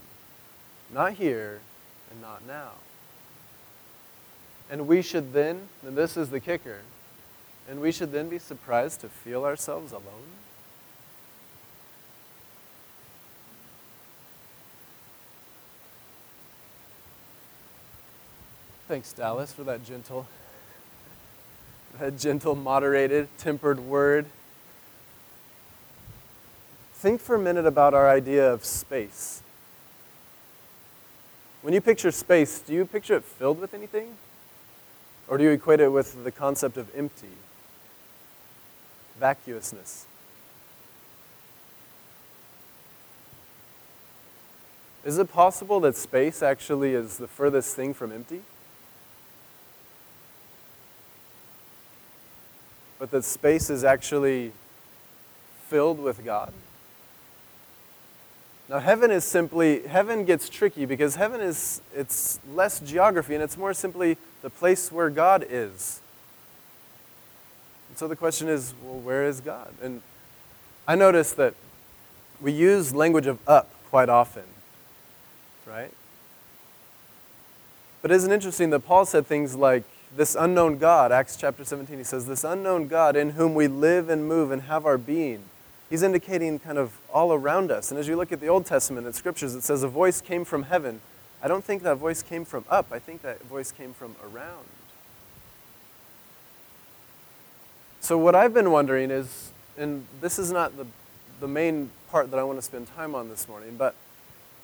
not 0.92 1.12
here 1.12 1.60
and 2.10 2.20
not 2.20 2.44
now. 2.46 2.72
And 4.70 4.88
we 4.88 5.02
should 5.02 5.32
then, 5.32 5.68
and 5.86 5.96
this 5.96 6.16
is 6.16 6.30
the 6.30 6.40
kicker, 6.40 6.78
and 7.68 7.80
we 7.80 7.92
should 7.92 8.12
then 8.12 8.28
be 8.28 8.38
surprised 8.38 9.00
to 9.02 9.08
feel 9.08 9.44
ourselves 9.44 9.92
alone. 9.92 10.39
Thanks, 18.90 19.12
Dallas, 19.12 19.52
for 19.52 19.62
that 19.62 19.84
gentle, 19.84 20.26
that 22.00 22.18
gentle, 22.18 22.56
moderated, 22.56 23.28
tempered 23.38 23.78
word. 23.78 24.26
Think 26.94 27.20
for 27.20 27.36
a 27.36 27.38
minute 27.38 27.66
about 27.66 27.94
our 27.94 28.10
idea 28.10 28.52
of 28.52 28.64
space. 28.64 29.42
When 31.62 31.72
you 31.72 31.80
picture 31.80 32.10
space, 32.10 32.58
do 32.58 32.74
you 32.74 32.84
picture 32.84 33.14
it 33.14 33.22
filled 33.22 33.60
with 33.60 33.74
anything? 33.74 34.16
Or 35.28 35.38
do 35.38 35.44
you 35.44 35.50
equate 35.50 35.78
it 35.78 35.92
with 35.92 36.24
the 36.24 36.32
concept 36.32 36.76
of 36.76 36.90
empty, 36.92 37.36
vacuousness? 39.20 40.06
Is 45.04 45.16
it 45.16 45.30
possible 45.30 45.78
that 45.78 45.94
space 45.94 46.42
actually 46.42 46.94
is 46.94 47.18
the 47.18 47.28
furthest 47.28 47.76
thing 47.76 47.94
from 47.94 48.10
empty? 48.10 48.42
But 53.00 53.10
that 53.10 53.24
space 53.24 53.70
is 53.70 53.82
actually 53.82 54.52
filled 55.68 55.98
with 55.98 56.22
God. 56.24 56.52
Now 58.68 58.78
heaven 58.78 59.10
is 59.10 59.24
simply 59.24 59.88
heaven 59.88 60.24
gets 60.24 60.48
tricky 60.48 60.84
because 60.84 61.16
heaven 61.16 61.40
is 61.40 61.80
it's 61.96 62.38
less 62.52 62.78
geography 62.78 63.34
and 63.34 63.42
it's 63.42 63.56
more 63.56 63.74
simply 63.74 64.16
the 64.42 64.50
place 64.50 64.92
where 64.92 65.10
God 65.10 65.44
is. 65.48 66.00
And 67.88 67.98
so 67.98 68.06
the 68.06 68.14
question 68.14 68.48
is, 68.48 68.74
well, 68.84 69.00
where 69.00 69.24
is 69.24 69.40
God? 69.40 69.72
And 69.82 70.02
I 70.86 70.94
notice 70.94 71.32
that 71.32 71.54
we 72.40 72.52
use 72.52 72.94
language 72.94 73.26
of 73.26 73.38
up 73.48 73.70
quite 73.88 74.08
often, 74.08 74.44
right? 75.66 75.90
But 78.02 78.10
isn't 78.12 78.30
interesting 78.30 78.70
that 78.70 78.80
Paul 78.80 79.04
said 79.04 79.26
things 79.26 79.56
like 79.56 79.84
this 80.16 80.34
unknown 80.34 80.78
God, 80.78 81.12
Acts 81.12 81.36
chapter 81.36 81.64
17, 81.64 81.98
he 81.98 82.04
says, 82.04 82.26
this 82.26 82.44
unknown 82.44 82.88
God 82.88 83.16
in 83.16 83.30
whom 83.30 83.54
we 83.54 83.68
live 83.68 84.08
and 84.08 84.26
move 84.26 84.50
and 84.50 84.62
have 84.62 84.84
our 84.84 84.98
being. 84.98 85.42
He's 85.88 86.02
indicating 86.02 86.58
kind 86.58 86.78
of 86.78 86.98
all 87.12 87.32
around 87.32 87.70
us. 87.70 87.90
And 87.90 87.98
as 87.98 88.08
you 88.08 88.16
look 88.16 88.32
at 88.32 88.40
the 88.40 88.48
Old 88.48 88.66
Testament 88.66 89.06
and 89.06 89.14
scriptures, 89.14 89.54
it 89.54 89.62
says 89.62 89.82
a 89.82 89.88
voice 89.88 90.20
came 90.20 90.44
from 90.44 90.64
heaven. 90.64 91.00
I 91.42 91.48
don't 91.48 91.64
think 91.64 91.82
that 91.82 91.96
voice 91.96 92.22
came 92.22 92.44
from 92.44 92.64
up, 92.68 92.86
I 92.92 92.98
think 92.98 93.22
that 93.22 93.42
voice 93.42 93.72
came 93.72 93.92
from 93.92 94.14
around. 94.22 94.66
So, 98.00 98.16
what 98.16 98.34
I've 98.34 98.54
been 98.54 98.70
wondering 98.70 99.10
is, 99.10 99.52
and 99.76 100.06
this 100.20 100.38
is 100.38 100.50
not 100.50 100.76
the, 100.76 100.86
the 101.38 101.48
main 101.48 101.90
part 102.10 102.30
that 102.30 102.38
I 102.38 102.42
want 102.42 102.58
to 102.58 102.62
spend 102.62 102.88
time 102.94 103.14
on 103.14 103.28
this 103.28 103.48
morning, 103.48 103.76
but 103.76 103.94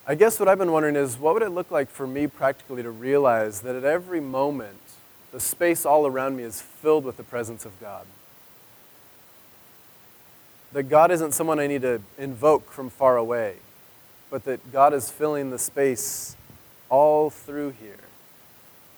I 0.07 0.15
guess 0.15 0.39
what 0.39 0.49
I've 0.49 0.59
been 0.59 0.73
wondering 0.73 0.97
is 0.97 1.19
what 1.19 1.35
would 1.35 1.43
it 1.43 1.51
look 1.51 1.71
like 1.71 1.91
for 1.91 2.07
me 2.07 2.27
practically 2.27 2.83
to 2.83 2.91
realize 2.91 3.61
that 3.63 3.75
at 3.75 3.85
every 3.85 4.21
moment 4.21 4.81
the 5.37 5.41
space 5.41 5.85
all 5.85 6.07
around 6.07 6.35
me 6.35 6.45
is 6.45 6.63
filled 6.63 7.05
with 7.05 7.19
the 7.19 7.23
presence 7.23 7.67
of 7.67 7.79
God. 7.79 8.07
That 10.73 10.85
God 10.85 11.11
isn't 11.11 11.33
someone 11.33 11.59
I 11.59 11.67
need 11.67 11.83
to 11.83 12.01
invoke 12.17 12.71
from 12.71 12.89
far 12.89 13.19
away, 13.19 13.57
but 14.31 14.45
that 14.45 14.73
God 14.73 14.95
is 14.95 15.11
filling 15.11 15.51
the 15.51 15.59
space 15.59 16.37
all 16.89 17.29
through 17.29 17.75
here. 17.79 18.01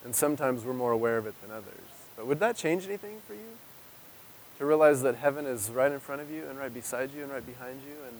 And 0.04 0.14
sometimes 0.14 0.64
we're 0.64 0.75
more 0.75 0.92
aware 0.92 1.18
of 1.18 1.26
it 1.26 1.35
than 1.42 1.50
others. 1.50 1.75
But 2.16 2.28
would 2.28 2.38
that 2.38 2.54
change 2.54 2.87
anything 2.87 3.16
for 3.26 3.35
you? 3.35 3.59
To 4.59 4.64
realize 4.64 5.02
that 5.02 5.16
heaven 5.16 5.45
is 5.45 5.71
right 5.71 5.90
in 5.90 5.99
front 5.99 6.23
of 6.23 6.30
you 6.30 6.47
and 6.49 6.57
right 6.57 6.73
beside 6.73 7.11
you 7.16 7.25
and 7.25 7.33
right 7.33 7.45
behind 7.45 7.80
you 7.85 7.97
and 8.07 8.16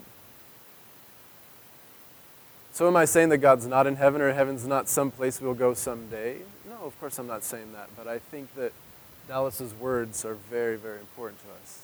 so, 2.79 2.87
am 2.87 2.97
I 2.97 3.07
saying 3.07 3.31
that 3.31 3.39
God's 3.39 3.67
not 3.67 3.89
in 3.89 3.97
heaven 3.97 4.21
or 4.21 4.33
heaven's 4.33 4.65
not 4.65 4.89
some 4.89 5.11
place 5.11 5.41
we'll 5.41 5.55
go 5.55 5.75
someday? 5.75 6.37
Of 6.81 6.99
course 7.01 7.19
I'm 7.19 7.27
not 7.27 7.43
saying 7.43 7.73
that, 7.73 7.89
but 7.97 8.07
I 8.07 8.19
think 8.19 8.55
that 8.55 8.73
Dallas's 9.27 9.75
words 9.75 10.25
are 10.25 10.35
very, 10.35 10.77
very 10.77 10.99
important 10.99 11.41
to 11.43 11.47
us. 11.63 11.83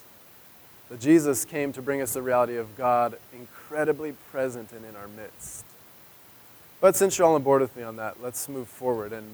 That 0.89 0.99
Jesus 0.99 1.45
came 1.45 1.73
to 1.73 1.81
bring 1.81 2.01
us 2.01 2.13
the 2.13 2.21
reality 2.21 2.55
of 2.55 2.77
God 2.77 3.17
incredibly 3.33 4.13
present 4.31 4.71
and 4.71 4.85
in 4.85 4.95
our 4.95 5.07
midst. 5.07 5.65
But 6.79 6.95
since 6.95 7.17
you're 7.17 7.27
all 7.27 7.35
on 7.35 7.43
board 7.43 7.61
with 7.61 7.75
me 7.75 7.83
on 7.83 7.95
that, 7.97 8.21
let's 8.21 8.47
move 8.47 8.67
forward 8.67 9.11
and 9.11 9.27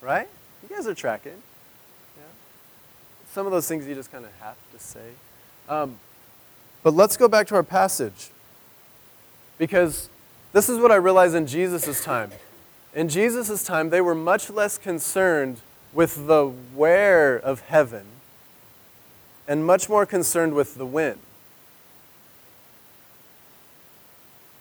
right? 0.00 0.28
You 0.62 0.74
guys 0.74 0.86
are 0.86 0.94
tracking. 0.94 1.42
Yeah. 2.16 2.22
Some 3.32 3.46
of 3.46 3.52
those 3.52 3.66
things 3.66 3.86
you 3.86 3.94
just 3.94 4.12
kind 4.12 4.24
of 4.24 4.32
have 4.40 4.56
to 4.72 4.78
say. 4.78 5.10
Um, 5.68 5.96
but 6.82 6.94
let's 6.94 7.16
go 7.16 7.26
back 7.26 7.46
to 7.48 7.54
our 7.54 7.62
passage. 7.62 8.30
Because 9.56 10.10
this 10.54 10.68
is 10.68 10.78
what 10.78 10.90
I 10.90 10.96
realized 10.96 11.34
in 11.34 11.46
Jesus' 11.46 12.02
time. 12.02 12.30
In 12.94 13.08
Jesus' 13.08 13.64
time, 13.64 13.90
they 13.90 14.00
were 14.00 14.14
much 14.14 14.48
less 14.48 14.78
concerned 14.78 15.60
with 15.92 16.28
the 16.28 16.46
where 16.46 17.36
of 17.36 17.60
heaven 17.62 18.06
and 19.48 19.66
much 19.66 19.88
more 19.88 20.06
concerned 20.06 20.54
with 20.54 20.76
the 20.76 20.86
when. 20.86 21.18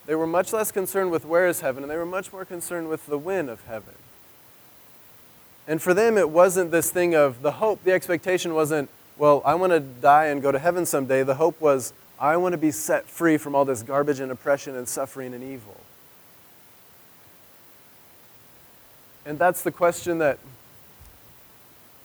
They 0.07 0.15
were 0.15 0.27
much 0.27 0.51
less 0.51 0.71
concerned 0.71 1.11
with 1.11 1.25
where 1.25 1.47
is 1.47 1.61
heaven, 1.61 1.83
and 1.83 1.91
they 1.91 1.95
were 1.95 2.07
much 2.07 2.33
more 2.33 2.43
concerned 2.43 2.89
with 2.89 3.05
the 3.05 3.17
when 3.17 3.47
of 3.47 3.63
heaven. 3.65 3.93
And 5.67 5.79
for 5.79 5.93
them, 5.93 6.17
it 6.17 6.31
wasn't 6.31 6.71
this 6.71 6.89
thing 6.89 7.15
of 7.15 7.43
the 7.43 7.51
hope, 7.53 7.83
the 7.83 7.93
expectation 7.93 8.55
wasn't, 8.55 8.89
well, 9.15 9.43
I 9.45 9.53
want 9.53 9.71
to 9.71 9.79
die 9.79 10.25
and 10.25 10.41
go 10.41 10.51
to 10.51 10.57
heaven 10.57 10.87
someday. 10.87 11.21
The 11.21 11.35
hope 11.35 11.61
was, 11.61 11.93
I 12.19 12.37
want 12.37 12.53
to 12.53 12.57
be 12.57 12.71
set 12.71 13.07
free 13.07 13.37
from 13.37 13.55
all 13.55 13.65
this 13.65 13.83
garbage 13.83 14.19
and 14.19 14.31
oppression 14.31 14.75
and 14.75 14.87
suffering 14.87 15.33
and 15.33 15.43
evil. 15.43 15.77
And 19.25 19.39
that's 19.39 19.61
the 19.61 19.71
question 19.71 20.17
that 20.19 20.39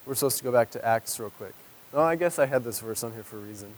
we're 0.06 0.14
supposed 0.14 0.38
to 0.38 0.44
go 0.44 0.52
back 0.52 0.70
to 0.70 0.84
Acts 0.84 1.18
real 1.20 1.30
quick. 1.30 1.54
Oh, 1.92 2.02
I 2.02 2.16
guess 2.16 2.38
I 2.38 2.46
had 2.46 2.64
this 2.64 2.80
verse 2.80 3.02
on 3.02 3.12
here 3.12 3.22
for 3.22 3.36
a 3.36 3.40
reason. 3.40 3.72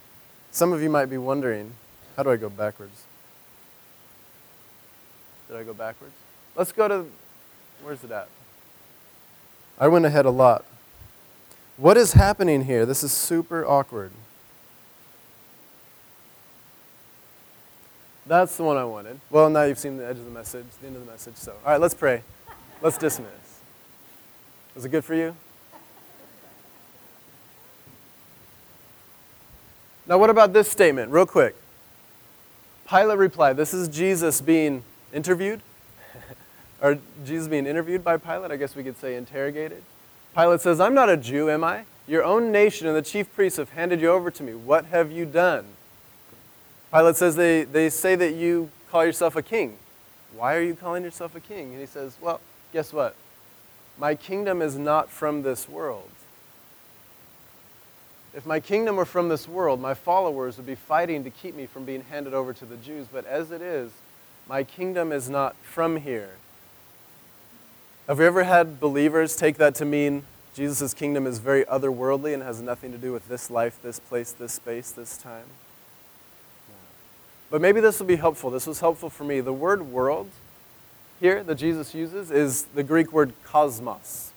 Some 0.50 0.72
of 0.72 0.82
you 0.82 0.90
might 0.90 1.06
be 1.06 1.18
wondering, 1.18 1.72
how 2.16 2.22
do 2.22 2.30
I 2.30 2.36
go 2.36 2.48
backwards? 2.48 3.04
Did 5.48 5.56
I 5.56 5.62
go 5.62 5.74
backwards? 5.74 6.14
Let's 6.54 6.72
go 6.72 6.88
to, 6.88 7.06
where's 7.82 8.04
it 8.04 8.10
at? 8.10 8.28
I 9.78 9.88
went 9.88 10.04
ahead 10.04 10.26
a 10.26 10.30
lot. 10.30 10.64
What 11.76 11.96
is 11.96 12.12
happening 12.12 12.64
here? 12.64 12.84
This 12.84 13.02
is 13.02 13.10
super 13.12 13.64
awkward. 13.64 14.12
That's 18.26 18.56
the 18.56 18.62
one 18.62 18.76
I 18.76 18.84
wanted. 18.84 19.20
Well, 19.30 19.50
now 19.50 19.64
you've 19.64 19.78
seen 19.78 19.96
the 19.96 20.06
edge 20.06 20.18
of 20.18 20.24
the 20.24 20.30
message, 20.30 20.66
the 20.80 20.86
end 20.86 20.96
of 20.96 21.04
the 21.04 21.10
message. 21.10 21.36
So, 21.36 21.52
all 21.64 21.72
right, 21.72 21.80
let's 21.80 21.94
pray. 21.94 22.22
Let's 22.82 22.98
dismiss. 22.98 23.28
Was 24.74 24.84
it 24.84 24.90
good 24.90 25.04
for 25.04 25.14
you? 25.14 25.34
Now, 30.06 30.18
what 30.18 30.30
about 30.30 30.52
this 30.52 30.70
statement, 30.70 31.12
real 31.12 31.26
quick? 31.26 31.54
Pilate 32.88 33.18
replied, 33.18 33.56
This 33.56 33.72
is 33.72 33.88
Jesus 33.88 34.40
being 34.40 34.82
interviewed, 35.12 35.60
or 36.82 36.98
Jesus 37.24 37.46
being 37.46 37.66
interviewed 37.66 38.02
by 38.02 38.16
Pilate. 38.16 38.50
I 38.50 38.56
guess 38.56 38.74
we 38.74 38.82
could 38.82 38.98
say 38.98 39.14
interrogated. 39.14 39.82
Pilate 40.34 40.60
says, 40.60 40.80
I'm 40.80 40.94
not 40.94 41.08
a 41.08 41.16
Jew, 41.16 41.48
am 41.50 41.62
I? 41.62 41.84
Your 42.08 42.24
own 42.24 42.50
nation 42.50 42.88
and 42.88 42.96
the 42.96 43.02
chief 43.02 43.32
priests 43.34 43.58
have 43.58 43.70
handed 43.70 44.00
you 44.00 44.10
over 44.10 44.30
to 44.32 44.42
me. 44.42 44.54
What 44.54 44.86
have 44.86 45.12
you 45.12 45.24
done? 45.24 45.66
Pilate 46.92 47.16
says 47.16 47.36
they, 47.36 47.64
they 47.64 47.88
say 47.88 48.16
that 48.16 48.34
you 48.34 48.70
call 48.90 49.04
yourself 49.04 49.36
a 49.36 49.42
king. 49.42 49.76
Why 50.36 50.56
are 50.56 50.62
you 50.62 50.74
calling 50.74 51.04
yourself 51.04 51.34
a 51.34 51.40
king? 51.40 51.70
And 51.70 51.80
he 51.80 51.86
says, 51.86 52.16
Well, 52.20 52.40
guess 52.72 52.92
what? 52.92 53.14
My 53.98 54.14
kingdom 54.14 54.62
is 54.62 54.76
not 54.76 55.10
from 55.10 55.42
this 55.42 55.68
world. 55.68 56.10
If 58.32 58.46
my 58.46 58.60
kingdom 58.60 58.96
were 58.96 59.04
from 59.04 59.28
this 59.28 59.48
world, 59.48 59.80
my 59.80 59.94
followers 59.94 60.56
would 60.56 60.66
be 60.66 60.76
fighting 60.76 61.24
to 61.24 61.30
keep 61.30 61.56
me 61.56 61.66
from 61.66 61.84
being 61.84 62.02
handed 62.02 62.32
over 62.32 62.52
to 62.52 62.64
the 62.64 62.76
Jews. 62.76 63.06
But 63.12 63.26
as 63.26 63.50
it 63.50 63.60
is, 63.60 63.90
my 64.48 64.62
kingdom 64.62 65.10
is 65.10 65.28
not 65.28 65.56
from 65.56 65.96
here. 65.96 66.30
Have 68.06 68.18
we 68.18 68.26
ever 68.26 68.44
had 68.44 68.80
believers 68.80 69.36
take 69.36 69.56
that 69.58 69.74
to 69.76 69.84
mean 69.84 70.24
Jesus' 70.54 70.94
kingdom 70.94 71.26
is 71.26 71.38
very 71.38 71.64
otherworldly 71.64 72.34
and 72.34 72.42
has 72.42 72.60
nothing 72.60 72.92
to 72.92 72.98
do 72.98 73.12
with 73.12 73.28
this 73.28 73.50
life, 73.50 73.78
this 73.82 73.98
place, 73.98 74.32
this 74.32 74.54
space, 74.54 74.90
this 74.90 75.16
time? 75.16 75.46
But 77.50 77.60
maybe 77.60 77.80
this 77.80 77.98
will 77.98 78.06
be 78.06 78.16
helpful. 78.16 78.50
This 78.50 78.66
was 78.66 78.80
helpful 78.80 79.10
for 79.10 79.24
me. 79.24 79.40
The 79.40 79.52
word 79.52 79.82
world 79.82 80.30
here 81.18 81.42
that 81.42 81.56
Jesus 81.56 81.94
uses 81.94 82.30
is 82.30 82.62
the 82.74 82.82
Greek 82.82 83.12
word 83.12 83.32
cosmos. 83.44 84.30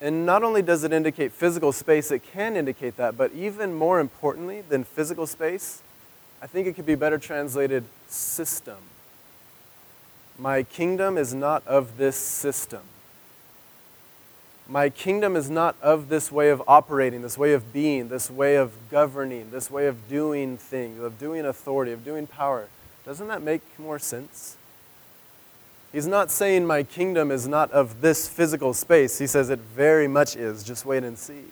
And 0.00 0.26
not 0.26 0.42
only 0.42 0.62
does 0.62 0.84
it 0.84 0.92
indicate 0.92 1.32
physical 1.32 1.72
space, 1.72 2.10
it 2.10 2.22
can 2.22 2.56
indicate 2.56 2.96
that, 2.96 3.16
but 3.16 3.32
even 3.32 3.74
more 3.74 4.00
importantly 4.00 4.62
than 4.62 4.84
physical 4.84 5.26
space, 5.26 5.82
I 6.42 6.46
think 6.46 6.66
it 6.66 6.74
could 6.74 6.84
be 6.86 6.94
better 6.94 7.18
translated 7.18 7.84
system. 8.08 8.76
My 10.38 10.62
kingdom 10.64 11.16
is 11.16 11.32
not 11.32 11.66
of 11.66 11.96
this 11.96 12.16
system. 12.16 12.82
My 14.68 14.88
kingdom 14.88 15.36
is 15.36 15.48
not 15.48 15.76
of 15.80 16.08
this 16.08 16.32
way 16.32 16.50
of 16.50 16.60
operating, 16.66 17.22
this 17.22 17.38
way 17.38 17.52
of 17.52 17.72
being, 17.72 18.08
this 18.08 18.30
way 18.30 18.56
of 18.56 18.72
governing, 18.90 19.50
this 19.50 19.70
way 19.70 19.86
of 19.86 20.08
doing 20.08 20.56
things, 20.56 21.00
of 21.00 21.18
doing 21.18 21.46
authority, 21.46 21.92
of 21.92 22.04
doing 22.04 22.26
power. 22.26 22.66
Doesn't 23.04 23.28
that 23.28 23.42
make 23.42 23.62
more 23.78 24.00
sense? 24.00 24.56
He's 25.92 26.08
not 26.08 26.32
saying 26.32 26.66
my 26.66 26.82
kingdom 26.82 27.30
is 27.30 27.46
not 27.46 27.70
of 27.70 28.00
this 28.00 28.28
physical 28.28 28.74
space. 28.74 29.18
He 29.18 29.26
says 29.28 29.50
it 29.50 29.60
very 29.60 30.08
much 30.08 30.34
is. 30.34 30.64
Just 30.64 30.84
wait 30.84 31.04
and 31.04 31.16
see. 31.16 31.44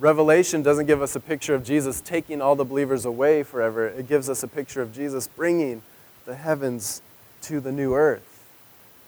Revelation 0.00 0.62
doesn't 0.62 0.86
give 0.86 1.00
us 1.00 1.16
a 1.16 1.20
picture 1.20 1.54
of 1.54 1.64
Jesus 1.64 2.00
taking 2.00 2.42
all 2.42 2.56
the 2.56 2.64
believers 2.64 3.04
away 3.04 3.42
forever. 3.44 3.86
It 3.86 4.08
gives 4.08 4.28
us 4.28 4.42
a 4.42 4.48
picture 4.48 4.82
of 4.82 4.92
Jesus 4.92 5.28
bringing 5.28 5.82
the 6.26 6.34
heavens 6.34 7.00
to 7.42 7.60
the 7.60 7.72
new 7.72 7.94
earth. 7.94 8.27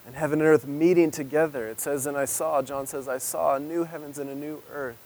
And 0.07 0.17
heaven 0.17 0.41
and 0.41 0.49
earth 0.49 0.67
meeting 0.67 1.11
together. 1.11 1.69
It 1.69 1.81
says, 1.81 2.07
and 2.07 2.17
I 2.17 2.25
saw, 2.25 2.63
John 2.63 2.87
says, 2.87 3.07
I 3.07 3.19
saw 3.19 3.57
a 3.57 3.61
new 3.61 3.85
heavens 3.85 4.19
and 4.19 4.31
a 4.31 4.35
new 4.35 4.63
earth. 4.73 4.97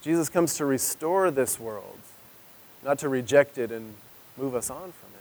Jesus 0.00 0.28
comes 0.28 0.56
to 0.56 0.64
restore 0.64 1.30
this 1.30 1.60
world, 1.60 1.98
not 2.84 2.98
to 3.00 3.08
reject 3.08 3.58
it 3.58 3.70
and 3.70 3.94
move 4.36 4.54
us 4.54 4.70
on 4.70 4.92
from 4.92 5.10
it. 5.14 5.18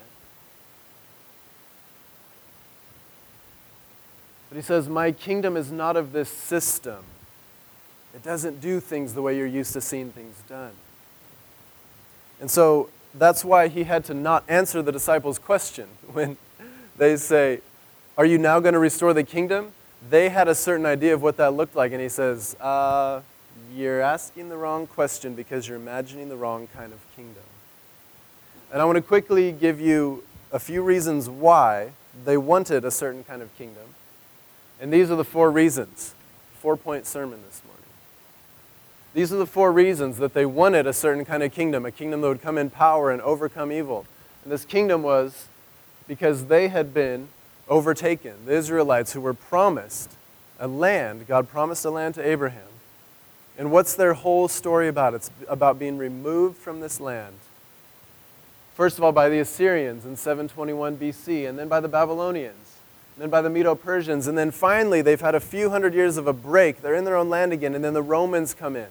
But 4.49 4.55
he 4.55 4.61
says, 4.61 4.87
My 4.87 5.11
kingdom 5.11 5.57
is 5.57 5.71
not 5.71 5.97
of 5.97 6.13
this 6.13 6.29
system. 6.29 7.03
It 8.13 8.23
doesn't 8.23 8.61
do 8.61 8.79
things 8.79 9.13
the 9.13 9.21
way 9.21 9.35
you're 9.37 9.45
used 9.45 9.73
to 9.73 9.81
seeing 9.81 10.11
things 10.11 10.41
done. 10.47 10.71
And 12.39 12.49
so 12.49 12.89
that's 13.13 13.43
why 13.43 13.67
he 13.67 13.83
had 13.83 14.05
to 14.05 14.13
not 14.13 14.43
answer 14.47 14.81
the 14.81 14.91
disciples' 14.91 15.39
question 15.39 15.87
when 16.13 16.37
they 16.97 17.17
say, 17.17 17.61
Are 18.17 18.25
you 18.25 18.39
now 18.39 18.59
going 18.59 18.73
to 18.73 18.79
restore 18.79 19.13
the 19.13 19.23
kingdom? 19.23 19.73
They 20.09 20.29
had 20.29 20.47
a 20.47 20.55
certain 20.55 20.87
idea 20.87 21.13
of 21.13 21.21
what 21.21 21.37
that 21.37 21.53
looked 21.53 21.75
like. 21.75 21.91
And 21.91 22.01
he 22.01 22.09
says, 22.09 22.55
uh, 22.59 23.21
You're 23.75 24.01
asking 24.01 24.49
the 24.49 24.57
wrong 24.57 24.87
question 24.87 25.35
because 25.35 25.67
you're 25.67 25.77
imagining 25.77 26.27
the 26.27 26.35
wrong 26.35 26.67
kind 26.75 26.91
of 26.93 26.99
kingdom. 27.15 27.43
And 28.71 28.81
I 28.81 28.85
want 28.85 28.95
to 28.95 29.03
quickly 29.03 29.51
give 29.51 29.79
you 29.79 30.23
a 30.51 30.57
few 30.57 30.81
reasons 30.81 31.29
why 31.29 31.91
they 32.25 32.37
wanted 32.37 32.85
a 32.85 32.91
certain 32.91 33.23
kind 33.23 33.43
of 33.43 33.55
kingdom. 33.55 33.93
And 34.81 34.91
these 34.91 35.11
are 35.11 35.15
the 35.15 35.23
four 35.23 35.51
reasons. 35.51 36.15
Four 36.59 36.75
point 36.75 37.05
sermon 37.05 37.41
this 37.45 37.61
morning. 37.63 37.83
These 39.13 39.31
are 39.31 39.37
the 39.37 39.45
four 39.45 39.71
reasons 39.71 40.17
that 40.17 40.33
they 40.33 40.45
wanted 40.45 40.87
a 40.87 40.93
certain 40.93 41.23
kind 41.23 41.43
of 41.43 41.51
kingdom, 41.51 41.85
a 41.85 41.91
kingdom 41.91 42.21
that 42.21 42.27
would 42.27 42.41
come 42.41 42.57
in 42.57 42.71
power 42.71 43.11
and 43.11 43.21
overcome 43.21 43.71
evil. 43.71 44.07
And 44.43 44.51
this 44.51 44.65
kingdom 44.65 45.03
was 45.03 45.47
because 46.07 46.47
they 46.47 46.69
had 46.69 46.95
been 46.95 47.27
overtaken. 47.69 48.33
The 48.45 48.53
Israelites 48.53 49.13
who 49.13 49.21
were 49.21 49.33
promised 49.33 50.11
a 50.59 50.67
land, 50.67 51.27
God 51.27 51.49
promised 51.49 51.85
a 51.85 51.89
land 51.89 52.15
to 52.15 52.27
Abraham. 52.27 52.67
And 53.57 53.71
what's 53.71 53.95
their 53.95 54.13
whole 54.13 54.47
story 54.47 54.87
about? 54.87 55.13
It's 55.13 55.31
about 55.47 55.79
being 55.79 55.97
removed 55.97 56.57
from 56.57 56.79
this 56.79 56.99
land. 56.99 57.35
First 58.75 58.97
of 58.97 59.03
all, 59.03 59.11
by 59.11 59.29
the 59.29 59.39
Assyrians 59.39 60.05
in 60.05 60.15
721 60.15 60.97
BC, 60.97 61.49
and 61.49 61.57
then 61.57 61.67
by 61.67 61.79
the 61.79 61.87
Babylonians 61.87 62.77
and 63.17 63.23
then 63.23 63.29
by 63.31 63.41
the 63.41 63.49
Medo 63.49 63.73
Persians, 63.73 64.27
and 64.27 64.37
then 64.37 64.51
finally 64.51 65.01
they've 65.01 65.19
had 65.19 65.33
a 65.33 65.39
few 65.39 65.71
hundred 65.71 65.95
years 65.95 66.17
of 66.17 66.27
a 66.27 66.33
break. 66.33 66.83
They're 66.83 66.93
in 66.93 67.03
their 67.03 67.15
own 67.15 67.31
land 67.31 67.51
again, 67.51 67.73
and 67.73 67.83
then 67.83 67.95
the 67.95 68.03
Romans 68.03 68.53
come 68.53 68.75
in. 68.75 68.89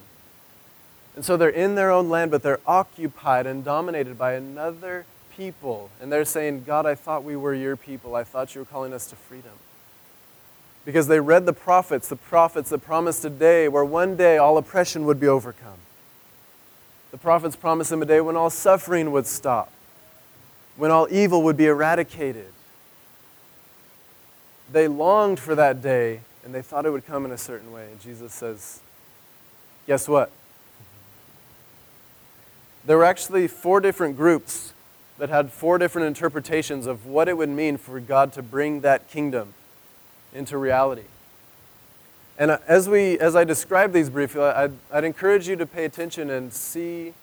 And 1.14 1.25
so 1.25 1.37
they're 1.37 1.49
in 1.49 1.76
their 1.76 1.92
own 1.92 2.09
land, 2.09 2.33
but 2.33 2.42
they're 2.42 2.59
occupied 2.66 3.47
and 3.47 3.64
dominated 3.64 4.19
by 4.19 4.32
another 4.32 5.06
people. 5.37 5.91
And 6.01 6.11
they're 6.11 6.25
saying, 6.25 6.65
God, 6.65 6.87
I 6.87 6.95
thought 6.95 7.25
we 7.25 7.37
were 7.37 7.55
your 7.55 7.77
people. 7.77 8.15
I 8.15 8.25
thought 8.25 8.55
you 8.55 8.61
were 8.61 8.67
calling 8.67 8.93
us 8.93 9.07
to 9.09 9.17
freedom. 9.17 9.53
Because 10.85 11.09
they 11.09 11.21
read 11.21 11.47
the 11.47 11.53
prophets, 11.53 12.09
the 12.09 12.17
prophets 12.17 12.71
that 12.71 12.79
promised 12.79 13.25
a 13.25 13.31
day 13.31 13.69
where 13.69 13.85
one 13.85 14.17
day 14.17 14.39
all 14.39 14.57
oppression 14.57 15.05
would 15.05 15.19
be 15.19 15.27
overcome. 15.27 15.79
The 17.11 17.19
prophets 17.19 17.57
promised 17.57 17.91
them 17.91 18.03
a 18.03 18.07
day 18.07 18.21
when 18.21 18.37
all 18.37 18.51
suffering 18.51 19.11
would 19.13 19.27
stop, 19.27 19.73
when 20.77 20.91
all 20.91 21.09
evil 21.11 21.43
would 21.43 21.57
be 21.57 21.67
eradicated 21.67 22.53
they 24.71 24.89
longed 24.89 25.39
for 25.39 25.55
that 25.55 25.83
day 25.83 26.21
and 26.45 26.55
they 26.55 26.63
thought 26.63 26.87
it 26.87 26.91
would 26.91 27.07
come 27.07 27.25
in 27.25 27.33
a 27.33 27.39
certain 27.39 27.73
way. 27.73 27.89
And 27.91 28.01
Jesus 28.01 28.33
says, 28.33 28.81
Guess 29.87 30.09
what? 30.09 30.31
There 32.85 32.97
were 32.99 33.05
actually 33.05 33.49
four 33.49 33.81
different 33.81 34.17
groups 34.17 34.73
that 35.19 35.29
had 35.29 35.50
four 35.50 35.79
different 35.79 36.07
interpretations 36.07 36.87
of 36.87 37.07
what 37.07 37.29
it 37.29 37.37
would 37.37 37.49
mean 37.49 37.76
for 37.76 37.99
God 38.00 38.33
to 38.35 38.43
bring 38.43 38.81
that 38.83 39.09
kingdom 39.09 39.55
into 40.35 40.59
reality. 40.59 41.05
And 42.39 42.50
as, 42.50 42.89
we, 42.89 43.19
as 43.19 43.35
I 43.35 43.45
describe 43.45 43.93
these 43.93 44.11
briefly, 44.11 44.43
I'd, 44.43 44.73
I'd 44.93 45.05
encourage 45.05 45.49
you 45.49 45.57
to 45.57 45.67
pay 45.67 45.85
attention 45.87 46.29
and 46.29 46.52
see 46.52 47.15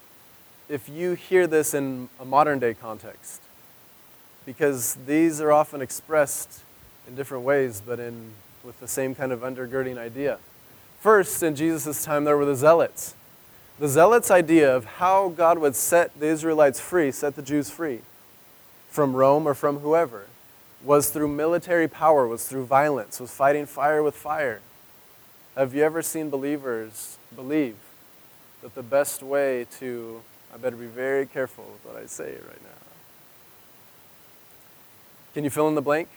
if 0.69 0.89
you 0.89 1.13
hear 1.13 1.45
this 1.45 1.73
in 1.75 2.09
a 2.19 2.25
modern 2.25 2.57
day 2.57 2.73
context. 2.73 3.41
Because 4.45 4.97
these 5.05 5.39
are 5.39 5.51
often 5.51 5.81
expressed 5.81 6.61
in 7.07 7.15
different 7.15 7.43
ways, 7.43 7.81
but 7.85 7.99
in, 7.99 8.31
with 8.63 8.79
the 8.79 8.87
same 8.87 9.13
kind 9.13 9.31
of 9.31 9.41
undergirding 9.41 9.97
idea. 9.97 10.39
First, 10.99 11.43
in 11.43 11.55
Jesus' 11.55 12.03
time, 12.03 12.23
there 12.23 12.37
were 12.37 12.45
the 12.45 12.55
Zealots. 12.55 13.13
The 13.79 13.87
Zealots' 13.87 14.31
idea 14.31 14.75
of 14.75 14.85
how 14.85 15.29
God 15.29 15.57
would 15.57 15.75
set 15.75 16.19
the 16.19 16.27
Israelites 16.27 16.79
free, 16.79 17.11
set 17.11 17.35
the 17.35 17.41
Jews 17.41 17.69
free 17.69 18.01
from 18.89 19.15
Rome 19.15 19.47
or 19.47 19.53
from 19.53 19.79
whoever, 19.79 20.27
was 20.83 21.09
through 21.09 21.29
military 21.29 21.87
power, 21.87 22.27
was 22.27 22.47
through 22.47 22.65
violence, 22.65 23.19
was 23.19 23.31
fighting 23.31 23.65
fire 23.65 24.03
with 24.03 24.15
fire. 24.15 24.61
Have 25.55 25.73
you 25.73 25.83
ever 25.83 26.01
seen 26.01 26.29
believers 26.29 27.17
believe 27.35 27.75
that 28.61 28.75
the 28.75 28.83
best 28.83 29.23
way 29.23 29.65
to, 29.79 30.21
I 30.53 30.57
better 30.57 30.75
be 30.75 30.85
very 30.85 31.25
careful 31.25 31.65
with 31.71 31.93
what 31.93 32.01
I 32.01 32.05
say 32.05 32.33
right 32.33 32.63
now. 32.63 32.69
Can 35.33 35.43
you 35.43 35.49
fill 35.49 35.67
in 35.67 35.75
the 35.75 35.81
blank? 35.81 36.09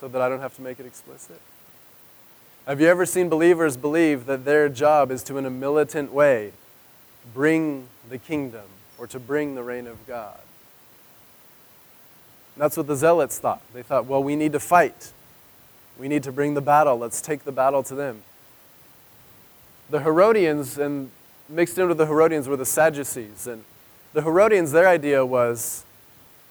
so 0.00 0.08
that 0.08 0.22
I 0.22 0.28
don't 0.28 0.40
have 0.40 0.54
to 0.56 0.62
make 0.62 0.78
it 0.80 0.86
explicit? 0.86 1.40
Have 2.68 2.82
you 2.82 2.86
ever 2.86 3.06
seen 3.06 3.30
believers 3.30 3.78
believe 3.78 4.26
that 4.26 4.44
their 4.44 4.68
job 4.68 5.10
is 5.10 5.22
to, 5.24 5.38
in 5.38 5.46
a 5.46 5.50
militant 5.50 6.12
way, 6.12 6.52
bring 7.32 7.88
the 8.10 8.18
kingdom 8.18 8.66
or 8.98 9.06
to 9.06 9.18
bring 9.18 9.54
the 9.54 9.62
reign 9.62 9.86
of 9.86 10.06
God? 10.06 10.38
And 12.54 12.62
that's 12.62 12.76
what 12.76 12.86
the 12.86 12.94
Zealots 12.94 13.38
thought. 13.38 13.62
They 13.72 13.82
thought, 13.82 14.04
well, 14.04 14.22
we 14.22 14.36
need 14.36 14.52
to 14.52 14.60
fight. 14.60 15.14
We 15.98 16.08
need 16.08 16.22
to 16.24 16.32
bring 16.32 16.52
the 16.52 16.60
battle. 16.60 16.98
Let's 16.98 17.22
take 17.22 17.44
the 17.44 17.52
battle 17.52 17.82
to 17.84 17.94
them. 17.94 18.22
The 19.88 20.00
Herodians, 20.00 20.76
and 20.76 21.10
mixed 21.48 21.78
in 21.78 21.88
with 21.88 21.96
the 21.96 22.06
Herodians 22.06 22.48
were 22.48 22.56
the 22.58 22.66
Sadducees. 22.66 23.46
And 23.46 23.64
the 24.12 24.20
Herodians, 24.20 24.72
their 24.72 24.86
idea 24.86 25.24
was, 25.24 25.86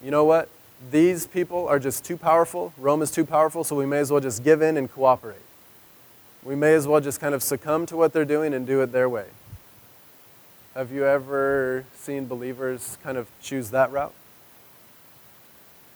you 0.01 0.09
know 0.09 0.23
what? 0.23 0.49
these 0.91 1.25
people 1.25 1.67
are 1.67 1.79
just 1.79 2.05
too 2.05 2.17
powerful. 2.17 2.73
Rome 2.77 3.01
is 3.01 3.11
too 3.11 3.25
powerful, 3.25 3.63
so 3.63 3.75
we 3.75 3.85
may 3.85 3.99
as 3.99 4.11
well 4.11 4.21
just 4.21 4.43
give 4.43 4.61
in 4.61 4.77
and 4.77 4.91
cooperate. 4.91 5.41
We 6.43 6.55
may 6.55 6.73
as 6.75 6.87
well 6.87 7.01
just 7.01 7.19
kind 7.19 7.35
of 7.35 7.43
succumb 7.43 7.85
to 7.87 7.97
what 7.97 8.13
they're 8.13 8.25
doing 8.25 8.53
and 8.53 8.65
do 8.65 8.81
it 8.81 8.91
their 8.91 9.09
way. 9.09 9.25
Have 10.73 10.91
you 10.91 11.05
ever 11.05 11.85
seen 11.95 12.27
believers 12.27 12.97
kind 13.03 13.17
of 13.17 13.27
choose 13.41 13.71
that 13.71 13.91
route? 13.91 14.13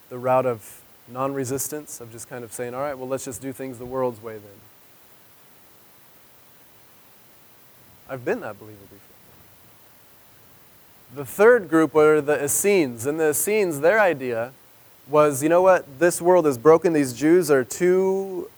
The 0.10 0.18
route 0.18 0.46
of 0.46 0.82
non 1.08 1.34
resistance, 1.34 2.02
of 2.02 2.12
just 2.12 2.30
kind 2.30 2.44
of 2.44 2.52
saying, 2.52 2.74
all 2.74 2.82
right, 2.82 2.98
well, 2.98 3.08
let's 3.08 3.26
just 3.26 3.42
do 3.42 3.54
things 3.54 3.78
the 3.78 3.86
world's 3.86 4.22
way 4.22 4.34
then. 4.34 4.60
I've 8.10 8.26
been 8.26 8.42
that 8.42 8.60
believer 8.60 8.82
before. 8.82 9.00
The 11.16 11.26
third 11.26 11.70
group 11.70 11.94
were 11.94 12.20
the 12.20 12.44
Essenes. 12.44 13.06
And 13.06 13.18
the 13.18 13.30
Essenes, 13.30 13.80
their 13.80 14.02
idea 14.02 14.52
was, 15.08 15.42
you 15.42 15.48
know 15.48 15.62
what, 15.62 16.00
this 16.00 16.22
world 16.22 16.46
is 16.46 16.58
broken. 16.58 16.92
These 16.92 17.14
Jews 17.14 17.50
are 17.50 17.64
too, 17.64 18.50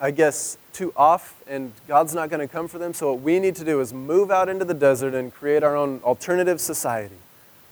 I 0.00 0.10
guess, 0.12 0.58
too 0.72 0.92
off, 0.96 1.42
and 1.48 1.72
God's 1.88 2.14
not 2.14 2.30
going 2.30 2.40
to 2.40 2.46
come 2.46 2.68
for 2.68 2.78
them. 2.78 2.94
So 2.94 3.12
what 3.12 3.22
we 3.22 3.40
need 3.40 3.56
to 3.56 3.64
do 3.64 3.80
is 3.80 3.92
move 3.92 4.30
out 4.30 4.48
into 4.48 4.64
the 4.64 4.74
desert 4.74 5.14
and 5.14 5.34
create 5.34 5.62
our 5.62 5.74
own 5.74 6.00
alternative 6.04 6.60
society. 6.60 7.16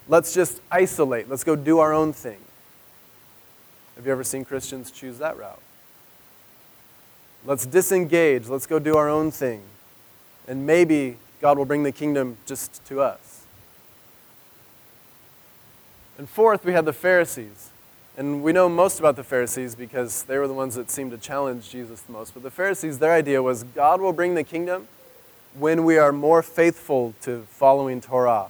Let's 0.09 0.35
just 0.35 0.61
isolate. 0.71 1.29
Let's 1.29 1.45
go 1.45 1.55
do 1.55 1.79
our 1.79 1.93
own 1.93 2.13
thing. 2.13 2.39
Have 3.97 4.07
you 4.07 4.13
ever 4.13 4.25
seen 4.25 4.45
Christians 4.45 4.91
choose 4.91 5.19
that 5.19 5.39
route? 5.39 5.61
Let's 7.45 7.65
disengage. 7.65 8.49
Let's 8.49 8.67
go 8.67 8.79
do 8.79 8.97
our 8.97 9.09
own 9.09 9.31
thing. 9.31 9.63
And 10.49 10.67
maybe 10.67 11.17
God 11.41 11.59
will 11.59 11.65
bring 11.65 11.85
the 11.85 11.93
kingdom 11.93 12.37
just 12.45 12.85
to 12.87 13.01
us. 13.01 13.45
And 16.19 16.29
fourth, 16.29 16.65
we 16.65 16.73
had 16.73 16.85
the 16.85 16.93
Pharisees. 16.93 17.71
And 18.19 18.43
we 18.43 18.53
know 18.53 18.69
most 18.69 18.99
about 18.99 19.17
the 19.17 19.25
Pharisees 19.25 19.75
because 19.75 20.23
they 20.23 20.39
were 20.39 20.49
the 20.49 20.55
ones 20.55 20.75
that 20.77 20.91
seemed 20.91 21.11
to 21.11 21.19
challenge 21.19 21.69
Jesus 21.69 22.01
the 22.01 22.13
most. 22.13 22.33
But 22.33 22.43
the 22.43 22.51
Pharisees, 22.51 22.99
their 22.99 23.13
idea 23.13 23.43
was 23.43 23.63
God 23.65 24.01
will 24.01 24.15
bring 24.15 24.35
the 24.35 24.45
kingdom 24.45 24.89
when 25.55 25.85
we 25.85 25.99
are 25.99 26.13
more 26.13 26.43
faithful 26.43 27.15
to 27.23 27.47
following 27.51 28.01
Torah, 28.01 28.49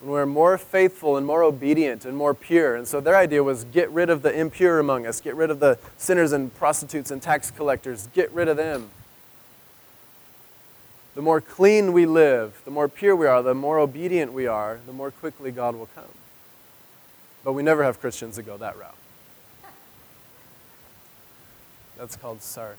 when 0.00 0.10
we're 0.10 0.26
more 0.26 0.58
faithful 0.58 1.16
and 1.16 1.24
more 1.24 1.44
obedient 1.44 2.04
and 2.04 2.16
more 2.16 2.34
pure. 2.34 2.74
And 2.74 2.86
so 2.86 3.00
their 3.00 3.16
idea 3.16 3.44
was 3.44 3.62
get 3.64 3.88
rid 3.90 4.10
of 4.10 4.22
the 4.22 4.32
impure 4.36 4.80
among 4.80 5.06
us, 5.06 5.20
get 5.20 5.36
rid 5.36 5.50
of 5.50 5.60
the 5.60 5.78
sinners 5.96 6.32
and 6.32 6.52
prostitutes 6.56 7.12
and 7.12 7.22
tax 7.22 7.50
collectors, 7.50 8.08
get 8.12 8.30
rid 8.32 8.48
of 8.48 8.56
them. 8.56 8.90
The 11.14 11.22
more 11.22 11.40
clean 11.40 11.92
we 11.92 12.06
live, 12.06 12.60
the 12.64 12.70
more 12.70 12.88
pure 12.88 13.14
we 13.14 13.26
are, 13.26 13.42
the 13.42 13.54
more 13.54 13.78
obedient 13.78 14.32
we 14.32 14.46
are, 14.46 14.78
the 14.86 14.92
more 14.92 15.10
quickly 15.10 15.50
God 15.52 15.76
will 15.76 15.88
come. 15.94 16.04
But 17.44 17.52
we 17.52 17.62
never 17.62 17.82
have 17.82 18.00
Christians 18.00 18.36
that 18.36 18.42
go 18.42 18.56
that 18.58 18.78
route. 18.78 18.94
That's 21.96 22.16
called 22.16 22.42
sarcasm. 22.42 22.78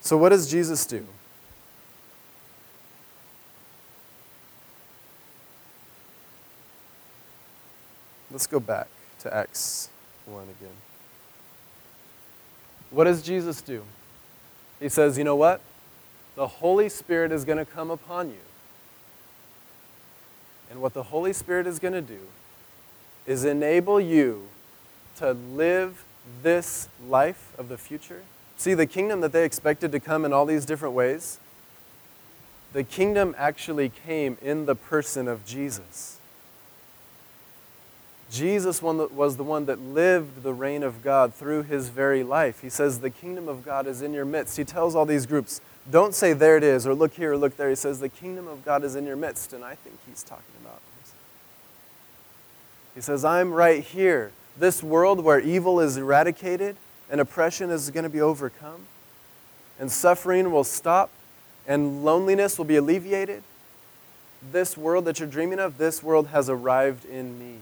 So, 0.00 0.16
what 0.16 0.30
does 0.30 0.50
Jesus 0.50 0.86
do? 0.86 1.06
Let's 8.30 8.46
go 8.46 8.60
back 8.60 8.88
to 9.20 9.34
Acts 9.34 9.90
1 10.26 10.44
again. 10.44 10.74
What 12.90 13.04
does 13.04 13.20
Jesus 13.20 13.60
do? 13.60 13.82
He 14.80 14.88
says, 14.88 15.18
You 15.18 15.24
know 15.24 15.36
what? 15.36 15.60
The 16.36 16.46
Holy 16.46 16.88
Spirit 16.88 17.32
is 17.32 17.44
going 17.44 17.58
to 17.58 17.64
come 17.64 17.90
upon 17.90 18.28
you. 18.30 18.47
And 20.70 20.80
what 20.82 20.94
the 20.94 21.04
Holy 21.04 21.32
Spirit 21.32 21.66
is 21.66 21.78
going 21.78 21.94
to 21.94 22.02
do 22.02 22.20
is 23.26 23.44
enable 23.44 24.00
you 24.00 24.48
to 25.16 25.32
live 25.32 26.04
this 26.42 26.88
life 27.08 27.52
of 27.58 27.68
the 27.68 27.78
future. 27.78 28.22
See, 28.56 28.74
the 28.74 28.86
kingdom 28.86 29.20
that 29.20 29.32
they 29.32 29.44
expected 29.44 29.92
to 29.92 30.00
come 30.00 30.24
in 30.24 30.32
all 30.32 30.46
these 30.46 30.64
different 30.64 30.94
ways, 30.94 31.38
the 32.72 32.84
kingdom 32.84 33.34
actually 33.38 33.88
came 33.88 34.36
in 34.42 34.66
the 34.66 34.74
person 34.74 35.28
of 35.28 35.44
Jesus. 35.44 36.18
Jesus 38.30 38.82
was 38.82 39.36
the 39.36 39.44
one 39.44 39.64
that 39.66 39.80
lived 39.80 40.42
the 40.42 40.52
reign 40.52 40.82
of 40.82 41.02
God 41.02 41.32
through 41.32 41.62
his 41.62 41.88
very 41.88 42.22
life. 42.22 42.60
He 42.60 42.68
says, 42.68 43.00
The 43.00 43.10
kingdom 43.10 43.48
of 43.48 43.64
God 43.64 43.86
is 43.86 44.02
in 44.02 44.12
your 44.12 44.26
midst. 44.26 44.58
He 44.58 44.64
tells 44.64 44.94
all 44.94 45.06
these 45.06 45.24
groups, 45.24 45.62
Don't 45.90 46.14
say, 46.14 46.32
There 46.32 46.56
it 46.56 46.64
is, 46.64 46.86
or 46.86 46.94
look 46.94 47.14
here, 47.14 47.32
or 47.32 47.36
look 47.36 47.56
there. 47.56 47.68
He 47.68 47.74
says, 47.74 48.00
The 48.00 48.08
kingdom 48.08 48.46
of 48.46 48.64
God 48.64 48.84
is 48.84 48.94
in 48.94 49.06
your 49.06 49.16
midst. 49.16 49.52
And 49.52 49.64
I 49.64 49.74
think 49.74 49.98
he's 50.06 50.22
talking 50.22 50.54
about 50.62 50.80
this. 51.00 51.12
He 52.94 53.00
says, 53.00 53.24
I'm 53.24 53.52
right 53.52 53.82
here. 53.82 54.32
This 54.58 54.82
world 54.82 55.20
where 55.20 55.38
evil 55.38 55.80
is 55.80 55.96
eradicated 55.96 56.76
and 57.10 57.20
oppression 57.20 57.70
is 57.70 57.90
going 57.90 58.04
to 58.04 58.10
be 58.10 58.20
overcome, 58.20 58.86
and 59.78 59.90
suffering 59.90 60.50
will 60.50 60.64
stop, 60.64 61.10
and 61.66 62.04
loneliness 62.04 62.58
will 62.58 62.64
be 62.64 62.76
alleviated. 62.76 63.42
This 64.52 64.76
world 64.76 65.04
that 65.06 65.18
you're 65.18 65.28
dreaming 65.28 65.58
of, 65.58 65.78
this 65.78 66.02
world 66.02 66.28
has 66.28 66.50
arrived 66.50 67.04
in 67.04 67.38
me. 67.38 67.56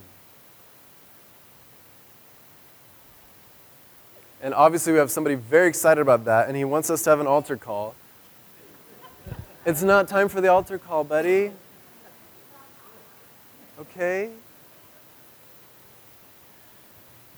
And 4.43 4.53
obviously, 4.53 4.93
we 4.93 4.99
have 4.99 5.11
somebody 5.11 5.35
very 5.37 5.69
excited 5.69 6.01
about 6.01 6.25
that, 6.25 6.49
and 6.49 6.57
he 6.57 6.65
wants 6.65 6.91
us 6.91 7.03
to 7.03 7.11
have 7.11 7.21
an 7.21 7.27
altar 7.27 7.57
call. 7.57 7.95
It's 9.67 9.83
not 9.83 10.07
time 10.07 10.29
for 10.29 10.41
the 10.41 10.47
altar 10.47 10.79
call, 10.79 11.03
buddy. 11.03 11.51
Okay? 13.81 14.31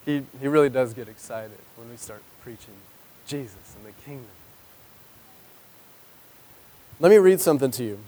He, 0.05 0.21
he 0.39 0.47
really 0.47 0.69
does 0.69 0.93
get 0.93 1.07
excited 1.07 1.57
when 1.75 1.89
we 1.89 1.97
start 1.97 2.21
preaching 2.43 2.75
Jesus 3.25 3.75
and 3.75 3.83
the 3.83 3.99
kingdom. 4.03 4.27
Let 6.99 7.09
me 7.09 7.17
read 7.17 7.41
something 7.41 7.71
to 7.71 7.83
you. 7.83 7.99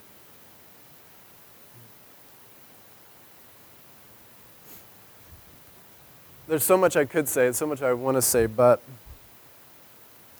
There's 6.48 6.64
so 6.64 6.78
much 6.78 6.96
I 6.96 7.06
could 7.06 7.28
say, 7.28 7.52
so 7.54 7.66
much 7.66 7.82
I 7.82 7.94
want 7.94 8.18
to 8.18 8.22
say, 8.22 8.46
but 8.46 8.84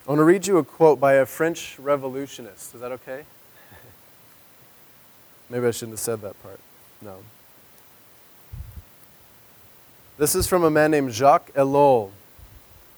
I 0.06 0.12
want 0.12 0.20
to 0.20 0.24
read 0.24 0.46
you 0.46 0.60
a 0.60 0.64
quote 0.64 1.00
by 1.00 1.14
a 1.14 1.26
French 1.26 1.80
revolutionist. 1.80 2.76
Is 2.76 2.82
that 2.82 2.92
okay? 2.92 3.24
Maybe 5.52 5.68
I 5.68 5.72
shouldn't 5.72 5.94
have 5.94 6.00
said 6.00 6.22
that 6.22 6.42
part. 6.42 6.62
No. 7.02 7.18
This 10.18 10.34
is 10.34 10.48
from 10.48 10.64
a 10.64 10.70
man 10.70 10.92
named 10.92 11.12
Jacques 11.12 11.52
Ellul. 11.54 12.12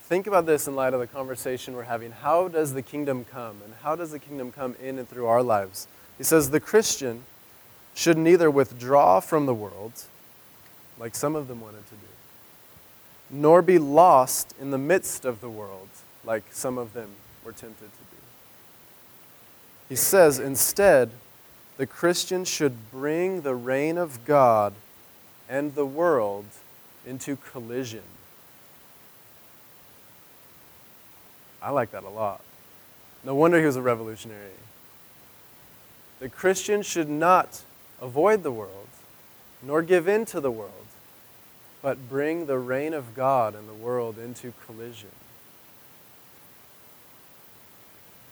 Think 0.04 0.28
about 0.28 0.46
this 0.46 0.68
in 0.68 0.76
light 0.76 0.94
of 0.94 1.00
the 1.00 1.08
conversation 1.08 1.76
we're 1.76 1.84
having. 1.84 2.12
How 2.12 2.48
does 2.48 2.74
the 2.74 2.84
kingdom 2.84 3.26
come? 3.26 3.62
And 3.66 3.74
how 3.82 3.96
does 3.96 4.12
the 4.12 4.20
kingdom 4.20 4.52
come 4.52 4.76
in 4.80 5.00
and 5.00 5.10
through 5.10 5.26
our 5.26 5.42
lives? 5.42 5.88
He 6.20 6.24
says 6.24 6.52
the 6.52 6.60
Christian 6.60 7.24
should 7.96 8.18
neither 8.18 8.52
withdraw 8.52 9.20
from 9.20 9.48
the 9.48 9.54
world, 9.54 10.04
like 11.00 11.16
some 11.16 11.36
of 11.36 11.48
them 11.48 11.60
wanted 11.60 11.88
to 11.88 11.96
do, 11.96 12.08
nor 13.32 13.64
be 13.64 13.80
lost 13.80 14.54
in 14.62 14.70
the 14.70 14.78
midst 14.78 15.26
of 15.26 15.42
the 15.42 15.50
world, 15.50 15.90
like 16.24 16.44
some 16.52 16.78
of 16.78 16.94
them 16.94 17.10
were 17.44 17.52
tempted 17.52 17.92
to 17.92 18.04
do. 18.12 18.18
He 19.90 19.96
says, 19.96 20.38
instead, 20.38 21.10
the 21.78 21.88
Christian 21.88 22.46
should 22.46 22.92
bring 22.92 23.42
the 23.42 23.56
reign 23.56 23.98
of 23.98 24.26
God 24.26 24.74
and 25.50 25.76
the 25.76 25.86
world 25.86 26.46
into 27.06 27.36
collision. 27.36 28.04
I 31.62 31.70
like 31.70 31.92
that 31.92 32.04
a 32.04 32.10
lot. 32.10 32.42
No 33.24 33.36
wonder 33.36 33.60
he 33.60 33.66
was 33.66 33.76
a 33.76 33.82
revolutionary. 33.82 34.52
The 36.20 36.30
Christian 36.30 36.82
should 36.82 37.10
not 37.10 37.64
avoid 38.02 38.44
the 38.44 38.52
world, 38.52 38.88
nor 39.62 39.82
give 39.82 40.08
in 40.08 40.26
to 40.26 40.40
the 40.40 40.52
world 40.52 40.84
but 41.84 42.10
bring 42.10 42.46
the 42.46 42.58
reign 42.58 42.94
of 42.94 43.14
God 43.14 43.54
and 43.54 43.68
the 43.68 43.74
world 43.74 44.18
into 44.18 44.54
collision. 44.66 45.10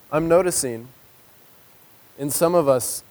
I'm 0.10 0.30
noticing 0.30 0.88
in 2.17 2.30
some 2.30 2.56
of 2.56 2.69
us 2.69 3.04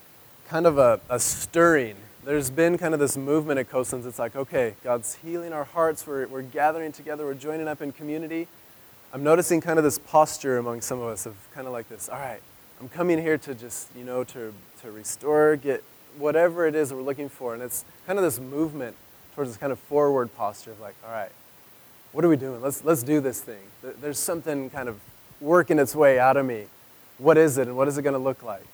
kind 0.50 0.66
of 0.66 0.78
a, 0.78 1.00
a 1.08 1.20
stirring. 1.20 1.94
There's 2.24 2.50
been 2.50 2.76
kind 2.76 2.92
of 2.92 2.98
this 2.98 3.16
movement 3.16 3.60
at 3.60 3.70
Coastlands. 3.70 4.04
It's 4.04 4.18
like, 4.18 4.34
okay, 4.34 4.74
God's 4.82 5.14
healing 5.14 5.52
our 5.52 5.62
hearts. 5.62 6.04
We're, 6.04 6.26
we're 6.26 6.42
gathering 6.42 6.90
together. 6.90 7.24
We're 7.24 7.34
joining 7.34 7.68
up 7.68 7.80
in 7.80 7.92
community. 7.92 8.48
I'm 9.12 9.22
noticing 9.22 9.60
kind 9.60 9.78
of 9.78 9.84
this 9.84 10.00
posture 10.00 10.58
among 10.58 10.80
some 10.80 11.00
of 11.00 11.06
us 11.06 11.24
of 11.24 11.36
kind 11.54 11.68
of 11.68 11.72
like 11.72 11.88
this, 11.88 12.08
all 12.08 12.18
right, 12.18 12.40
I'm 12.80 12.88
coming 12.88 13.18
here 13.22 13.38
to 13.38 13.54
just, 13.54 13.94
you 13.96 14.02
know, 14.02 14.24
to, 14.24 14.52
to 14.82 14.90
restore, 14.90 15.54
get 15.54 15.84
whatever 16.18 16.66
it 16.66 16.74
is 16.74 16.88
that 16.88 16.96
we're 16.96 17.02
looking 17.02 17.28
for. 17.28 17.54
And 17.54 17.62
it's 17.62 17.84
kind 18.04 18.18
of 18.18 18.24
this 18.24 18.40
movement 18.40 18.96
towards 19.36 19.50
this 19.52 19.56
kind 19.56 19.70
of 19.70 19.78
forward 19.78 20.34
posture 20.36 20.72
of 20.72 20.80
like, 20.80 20.96
all 21.06 21.12
right, 21.12 21.30
what 22.10 22.24
are 22.24 22.28
we 22.28 22.36
doing? 22.36 22.60
Let's, 22.60 22.82
let's 22.82 23.04
do 23.04 23.20
this 23.20 23.40
thing. 23.40 23.62
There's 24.00 24.18
something 24.18 24.68
kind 24.70 24.88
of 24.88 24.98
working 25.40 25.78
its 25.78 25.94
way 25.94 26.18
out 26.18 26.36
of 26.36 26.44
me. 26.44 26.66
What 27.18 27.38
is 27.38 27.56
it 27.56 27.68
and 27.68 27.76
what 27.76 27.86
is 27.86 27.98
it 27.98 28.02
going 28.02 28.14
to 28.14 28.18
look 28.18 28.42
like? 28.42 28.66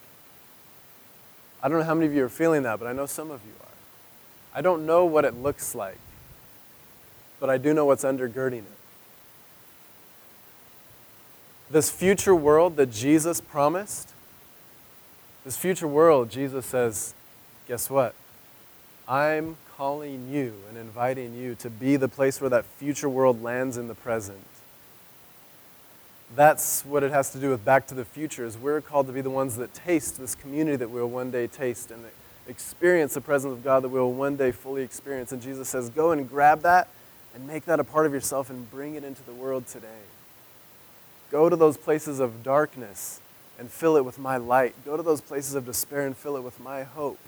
I 1.62 1.68
don't 1.68 1.78
know 1.78 1.84
how 1.84 1.94
many 1.94 2.06
of 2.06 2.14
you 2.14 2.24
are 2.24 2.28
feeling 2.28 2.62
that, 2.64 2.78
but 2.78 2.86
I 2.86 2.92
know 2.92 3.06
some 3.06 3.30
of 3.30 3.40
you 3.44 3.52
are. 3.60 4.58
I 4.58 4.62
don't 4.62 4.86
know 4.86 5.04
what 5.04 5.24
it 5.24 5.34
looks 5.34 5.74
like, 5.74 5.98
but 7.40 7.50
I 7.50 7.58
do 7.58 7.74
know 7.74 7.84
what's 7.84 8.04
undergirding 8.04 8.60
it. 8.60 8.64
This 11.70 11.90
future 11.90 12.34
world 12.34 12.76
that 12.76 12.92
Jesus 12.92 13.40
promised, 13.40 14.12
this 15.44 15.56
future 15.56 15.88
world, 15.88 16.30
Jesus 16.30 16.64
says, 16.66 17.14
guess 17.66 17.90
what? 17.90 18.14
I'm 19.08 19.56
calling 19.76 20.28
you 20.30 20.54
and 20.68 20.78
inviting 20.78 21.34
you 21.34 21.54
to 21.56 21.68
be 21.68 21.96
the 21.96 22.08
place 22.08 22.40
where 22.40 22.50
that 22.50 22.64
future 22.64 23.08
world 23.08 23.42
lands 23.42 23.76
in 23.76 23.88
the 23.88 23.94
present. 23.94 24.38
That's 26.34 26.84
what 26.84 27.02
it 27.02 27.12
has 27.12 27.30
to 27.30 27.38
do 27.38 27.50
with 27.50 27.64
Back 27.64 27.86
to 27.86 27.94
the 27.94 28.04
Future, 28.04 28.44
is 28.44 28.58
we're 28.58 28.80
called 28.80 29.06
to 29.06 29.12
be 29.12 29.20
the 29.20 29.30
ones 29.30 29.56
that 29.56 29.72
taste 29.72 30.18
this 30.18 30.34
community 30.34 30.76
that 30.76 30.90
we'll 30.90 31.06
one 31.06 31.30
day 31.30 31.46
taste 31.46 31.90
and 31.90 32.04
experience 32.48 33.14
the 33.14 33.20
presence 33.20 33.52
of 33.52 33.64
God 33.64 33.84
that 33.84 33.88
we'll 33.88 34.12
one 34.12 34.36
day 34.36 34.50
fully 34.50 34.82
experience. 34.82 35.32
And 35.32 35.40
Jesus 35.40 35.68
says, 35.68 35.88
go 35.88 36.10
and 36.10 36.28
grab 36.28 36.62
that 36.62 36.88
and 37.34 37.46
make 37.46 37.64
that 37.66 37.80
a 37.80 37.84
part 37.84 38.06
of 38.06 38.12
yourself 38.12 38.50
and 38.50 38.70
bring 38.70 38.96
it 38.96 39.04
into 39.04 39.22
the 39.22 39.32
world 39.32 39.66
today. 39.66 40.02
Go 41.30 41.48
to 41.48 41.56
those 41.56 41.76
places 41.76 42.20
of 42.20 42.42
darkness 42.42 43.20
and 43.58 43.70
fill 43.70 43.96
it 43.96 44.04
with 44.04 44.18
my 44.18 44.36
light. 44.36 44.74
Go 44.84 44.96
to 44.96 45.02
those 45.02 45.20
places 45.20 45.54
of 45.54 45.64
despair 45.64 46.06
and 46.06 46.16
fill 46.16 46.36
it 46.36 46.42
with 46.42 46.60
my 46.60 46.82
hope. 46.82 47.18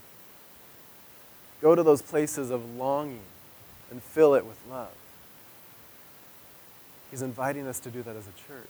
Go 1.61 1.75
to 1.75 1.83
those 1.83 2.03
places 2.03 2.51
of 2.51 2.77
longing 2.77 3.21
and 3.91 4.03
fill 4.03 4.35
it 4.35 4.45
with 4.45 4.59
love. 4.71 4.95
He's 7.11 7.23
inviting 7.23 7.67
us 7.67 7.81
to 7.81 7.91
do 7.91 8.03
that 8.03 8.15
as 8.15 8.27
a 8.29 8.33
church. 8.47 8.69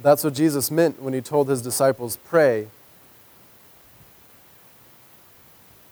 That's 0.00 0.24
what 0.24 0.34
Jesus 0.34 0.70
meant 0.70 1.02
when 1.02 1.14
he 1.14 1.20
told 1.20 1.48
his 1.48 1.62
disciples, 1.62 2.18
Pray, 2.24 2.68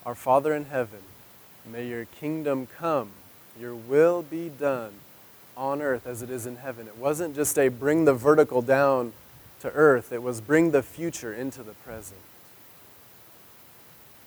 Our 0.06 0.14
Father 0.14 0.54
in 0.54 0.64
heaven, 0.64 1.00
may 1.64 1.86
your 1.86 2.06
kingdom 2.06 2.66
come, 2.66 3.10
your 3.58 3.74
will 3.74 4.22
be 4.22 4.48
done 4.48 4.92
on 5.56 5.82
earth 5.82 6.06
as 6.06 6.22
it 6.22 6.30
is 6.30 6.46
in 6.46 6.56
heaven. 6.56 6.88
It 6.88 6.96
wasn't 6.96 7.36
just 7.36 7.58
a 7.58 7.68
bring 7.68 8.06
the 8.06 8.14
vertical 8.14 8.62
down 8.62 9.12
to 9.60 9.70
earth, 9.72 10.10
it 10.10 10.22
was 10.22 10.40
bring 10.40 10.70
the 10.70 10.82
future 10.82 11.34
into 11.34 11.62
the 11.62 11.74
present. 11.74 12.20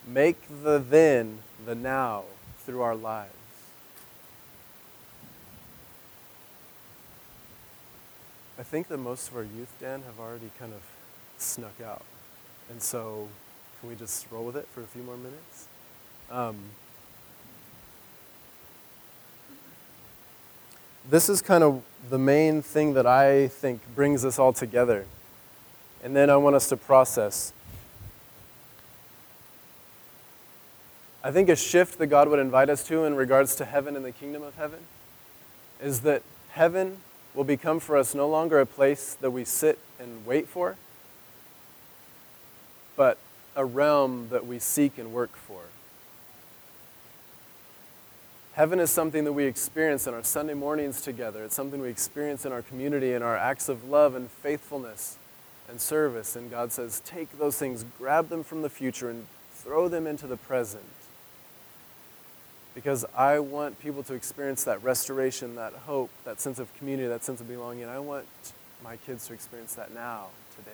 Make 0.06 0.38
the 0.64 0.78
then 0.78 1.40
the 1.66 1.74
now 1.74 2.26
through 2.60 2.82
our 2.82 2.96
lives. 2.96 3.34
I 8.58 8.64
think 8.64 8.88
that 8.90 8.98
most 8.98 9.30
of 9.30 9.36
our 9.36 9.44
youth, 9.44 9.74
Dan, 9.80 10.04
have 10.04 10.20
already 10.20 10.52
kind 10.60 10.74
of 10.74 10.82
snuck 11.38 11.82
out. 11.84 12.04
And 12.70 12.82
so, 12.82 13.28
can 13.80 13.90
we 13.90 13.96
just 13.96 14.28
roll 14.32 14.46
with 14.46 14.56
it 14.56 14.68
for 14.74 14.82
a 14.82 14.86
few 14.86 15.02
more 15.02 15.18
minutes? 15.18 15.68
Um, 16.30 16.58
this 21.10 21.30
is 21.30 21.42
kind 21.42 21.64
of 21.64 21.82
the 22.10 22.20
main 22.20 22.62
thing 22.62 22.94
that 22.94 23.08
I 23.08 23.48
think 23.48 23.82
brings 23.96 24.24
us 24.24 24.38
all 24.38 24.54
together. 24.54 25.06
And 26.04 26.16
then 26.16 26.30
I 26.30 26.36
want 26.38 26.56
us 26.56 26.70
to 26.70 26.78
process. 26.78 27.54
I 31.24 31.32
think 31.32 31.50
a 31.50 31.56
shift 31.56 31.98
that 32.00 32.08
God 32.08 32.28
would 32.28 32.40
invite 32.40 32.70
us 32.70 32.86
to 32.88 33.06
in 33.06 33.16
regards 33.16 33.56
to 33.56 33.66
heaven 33.66 33.96
and 33.96 34.06
the 34.06 34.12
kingdom 34.12 34.44
of 34.44 34.56
heaven 34.56 34.80
is 35.82 36.02
that 36.02 36.22
heaven 36.52 36.98
will 37.34 37.44
become 37.44 37.80
for 37.80 37.98
us 37.98 38.14
no 38.14 38.28
longer 38.28 38.60
a 38.60 38.66
place 38.66 39.16
that 39.22 39.32
we 39.32 39.44
sit 39.44 39.80
and 40.00 40.26
wait 40.26 40.48
for, 40.48 40.76
but 42.96 43.18
a 43.56 43.66
realm 43.66 44.30
that 44.30 44.46
we 44.46 44.60
seek 44.60 44.98
and 44.98 45.14
work 45.14 45.36
for. 45.36 45.62
Heaven 48.54 48.80
is 48.80 48.92
something 48.92 49.24
that 49.24 49.34
we 49.34 49.46
experience 49.46 50.06
in 50.06 50.14
our 50.14 50.24
Sunday 50.24 50.54
mornings 50.54 51.02
together. 51.02 51.44
It's 51.44 51.56
something 51.56 51.82
we 51.82 51.90
experience 51.90 52.46
in 52.46 52.52
our 52.52 52.62
community 52.62 53.14
in 53.14 53.24
our 53.24 53.36
acts 53.36 53.68
of 53.68 53.90
love 53.90 54.14
and 54.14 54.30
faithfulness 54.30 55.18
and 55.68 55.82
service. 55.82 56.36
And 56.36 56.52
God 56.52 56.72
says, 56.72 57.02
take 57.04 57.40
those 57.40 57.58
things, 57.58 57.84
grab 57.98 58.30
them 58.30 58.44
from 58.44 58.62
the 58.62 58.70
future, 58.70 59.10
and 59.10 59.26
throw 59.56 59.88
them 59.88 60.06
into 60.06 60.28
the 60.28 60.38
present. 60.38 60.84
Because 62.74 63.06
I 63.16 63.40
want 63.40 63.80
people 63.80 64.02
to 64.04 64.14
experience 64.14 64.64
that 64.64 64.84
restoration, 64.84 65.56
that 65.56 65.74
hope, 65.74 66.10
that 66.26 66.42
sense 66.42 66.58
of 66.60 66.74
community, 66.76 67.08
that 67.08 67.24
sense 67.24 67.40
of 67.40 67.48
belonging. 67.48 67.86
I 67.86 68.00
want 68.00 68.26
my 68.84 68.98
kids 68.98 69.28
to 69.28 69.34
experience 69.34 69.76
that 69.76 69.94
now, 69.94 70.28
today. 70.58 70.72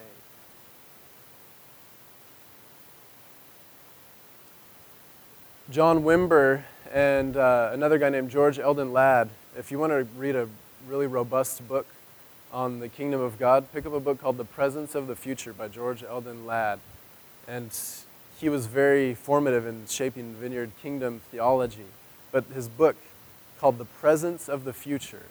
John 5.69 6.01
Wimber 6.01 6.63
and 6.91 7.37
uh, 7.37 7.69
another 7.71 7.99
guy 7.99 8.09
named 8.09 8.31
George 8.31 8.57
Eldon 8.57 8.91
Ladd. 8.91 9.29
If 9.55 9.71
you 9.71 9.77
want 9.77 9.91
to 9.91 10.07
read 10.17 10.35
a 10.35 10.47
really 10.87 11.05
robust 11.05 11.67
book 11.67 11.85
on 12.51 12.79
the 12.79 12.89
kingdom 12.89 13.21
of 13.21 13.37
God, 13.37 13.71
pick 13.71 13.85
up 13.85 13.93
a 13.93 13.99
book 13.99 14.19
called 14.19 14.37
The 14.37 14.45
Presence 14.45 14.95
of 14.95 15.05
the 15.05 15.15
Future 15.15 15.53
by 15.53 15.67
George 15.67 16.03
Eldon 16.03 16.47
Ladd. 16.47 16.79
And 17.47 17.71
he 18.39 18.49
was 18.49 18.67
very 18.67 19.13
formative 19.13 19.67
in 19.67 19.85
shaping 19.87 20.33
Vineyard 20.33 20.71
Kingdom 20.81 21.21
theology. 21.31 21.85
But 22.31 22.45
his 22.53 22.69
book 22.69 22.95
called 23.59 23.77
The 23.77 23.85
Presence 23.85 24.47
of 24.47 24.63
the 24.63 24.73
Future. 24.73 25.25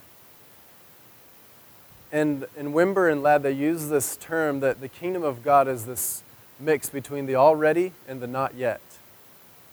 And 2.12 2.46
in 2.56 2.72
Wimber 2.72 3.10
and 3.10 3.22
Ladd, 3.22 3.42
they 3.42 3.52
use 3.52 3.88
this 3.88 4.16
term 4.16 4.60
that 4.60 4.80
the 4.80 4.88
kingdom 4.88 5.22
of 5.22 5.42
God 5.42 5.68
is 5.68 5.86
this 5.86 6.22
mix 6.58 6.90
between 6.90 7.26
the 7.26 7.36
already 7.36 7.92
and 8.06 8.20
the 8.20 8.26
not 8.26 8.54
yet, 8.54 8.80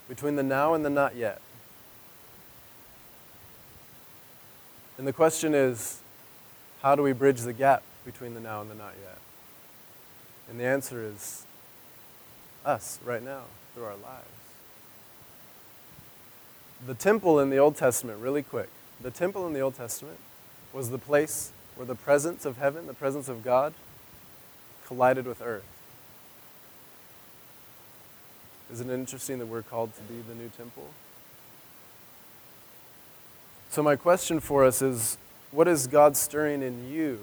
between 0.08 0.36
the 0.36 0.44
now 0.44 0.74
and 0.74 0.86
the 0.86 0.90
not 0.90 1.16
yet. 1.16 1.42
And 4.98 5.08
the 5.08 5.14
question 5.14 5.54
is, 5.54 6.02
how 6.82 6.96
do 6.96 7.02
we 7.02 7.12
bridge 7.12 7.42
the 7.42 7.54
gap 7.54 7.84
between 8.06 8.34
the 8.34 8.40
now 8.40 8.62
and 8.62 8.70
the 8.70 8.76
not 8.76 8.94
yet? 9.04 9.18
And 10.50 10.60
the 10.60 10.66
answer 10.66 11.04
is 11.04 11.45
us 12.66 13.00
right 13.06 13.24
now 13.24 13.44
through 13.74 13.86
our 13.86 13.96
lives. 13.96 14.28
The 16.86 16.94
temple 16.94 17.40
in 17.40 17.50
the 17.50 17.58
Old 17.58 17.78
Testament, 17.78 18.20
really 18.20 18.44
quick, 18.44 18.70
the 19.02 19.12
temple 19.12 19.48
in 19.48 19.54
the 19.54 19.60
Old 19.60 19.76
Testament 19.76 20.20
was 20.74 20.90
the 20.90 20.98
place 20.98 21.52
where 21.76 21.86
the 21.86 21.96
presence 21.96 22.46
of 22.46 22.58
heaven, 22.58 22.88
the 22.88 22.94
presence 22.94 23.30
of 23.30 23.44
God, 23.44 23.74
collided 24.86 25.26
with 25.26 25.42
earth. 25.42 25.66
Isn't 28.72 28.90
it 28.90 28.94
interesting 28.94 29.40
that 29.40 29.46
we're 29.46 29.62
called 29.62 29.96
to 29.96 30.02
be 30.02 30.22
the 30.22 30.36
new 30.36 30.50
temple? 30.50 30.88
So, 33.70 33.84
my 33.84 33.96
question 33.96 34.40
for 34.40 34.64
us 34.64 34.82
is 34.82 35.18
what 35.52 35.68
is 35.68 35.88
God 35.88 36.18
stirring 36.18 36.62
in 36.62 36.92
you? 36.92 37.20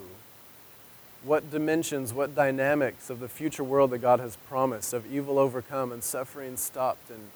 What 1.25 1.51
dimensions, 1.51 2.13
what 2.13 2.35
dynamics 2.35 3.09
of 3.09 3.21
the 3.21 3.29
future 3.29 3.63
world 3.63 3.91
that 3.91 3.99
God 3.99 4.19
has 4.19 4.37
promised, 4.49 4.93
of 4.93 5.11
evil 5.13 5.39
overcome 5.39 5.93
and 5.93 6.03
suffering 6.03 6.57
stopped, 6.57 7.11
and 7.11 7.31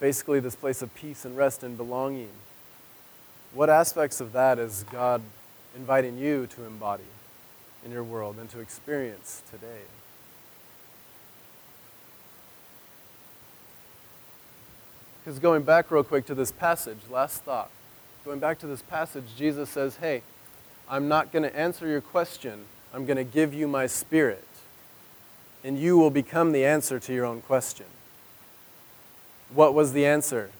basically 0.00 0.40
this 0.40 0.56
place 0.56 0.80
of 0.80 0.94
peace 0.94 1.24
and 1.24 1.36
rest 1.36 1.62
and 1.62 1.76
belonging? 1.76 2.30
What 3.52 3.68
aspects 3.68 4.20
of 4.20 4.32
that 4.32 4.58
is 4.58 4.84
God 4.90 5.22
inviting 5.76 6.18
you 6.18 6.46
to 6.48 6.64
embody 6.64 7.04
in 7.84 7.92
your 7.92 8.02
world 8.02 8.36
and 8.40 8.48
to 8.50 8.60
experience 8.60 9.42
today? 9.50 9.82
Because 15.24 15.38
going 15.38 15.62
back 15.62 15.90
real 15.90 16.04
quick 16.04 16.26
to 16.26 16.34
this 16.34 16.52
passage, 16.52 16.98
last 17.10 17.44
thought. 17.44 17.70
Going 18.24 18.40
back 18.40 18.58
to 18.58 18.66
this 18.66 18.82
passage, 18.82 19.24
Jesus 19.36 19.70
says, 19.70 19.96
Hey, 19.96 20.22
I'm 20.88 21.08
not 21.08 21.32
going 21.32 21.42
to 21.42 21.56
answer 21.56 21.86
your 21.86 22.00
question. 22.00 22.64
I'm 22.92 23.06
going 23.06 23.16
to 23.16 23.24
give 23.24 23.54
you 23.54 23.66
my 23.66 23.86
spirit. 23.86 24.46
And 25.64 25.78
you 25.78 25.96
will 25.96 26.10
become 26.10 26.52
the 26.52 26.64
answer 26.64 26.98
to 27.00 27.12
your 27.12 27.24
own 27.24 27.40
question. 27.40 27.86
What 29.52 29.74
was 29.74 29.92
the 29.92 30.04
answer? 30.04 30.50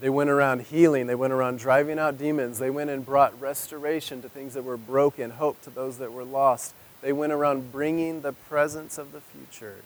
They 0.00 0.10
went 0.10 0.28
around 0.28 0.62
healing. 0.62 1.06
They 1.06 1.14
went 1.14 1.32
around 1.32 1.58
driving 1.58 1.98
out 1.98 2.18
demons. 2.18 2.58
They 2.58 2.70
went 2.70 2.90
and 2.90 3.06
brought 3.06 3.38
restoration 3.40 4.22
to 4.22 4.28
things 4.28 4.54
that 4.54 4.64
were 4.64 4.76
broken, 4.76 5.30
hope 5.30 5.62
to 5.62 5.70
those 5.70 5.98
that 5.98 6.12
were 6.12 6.24
lost. 6.24 6.74
They 7.00 7.12
went 7.12 7.32
around 7.32 7.72
bringing 7.72 8.22
the 8.22 8.32
presence 8.32 8.98
of 8.98 9.12
the 9.12 9.20
future 9.20 9.76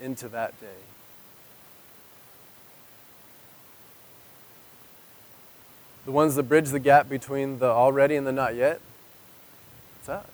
into 0.00 0.28
that 0.28 0.60
day. 0.60 0.89
The 6.04 6.12
ones 6.12 6.34
that 6.34 6.42
bridge 6.44 6.70
the 6.70 6.78
gap 6.78 7.08
between 7.08 7.58
the 7.58 7.66
already 7.66 8.16
and 8.16 8.26
the 8.26 8.32
not 8.32 8.54
yet, 8.54 8.80
it's 9.98 10.08
us. 10.08 10.24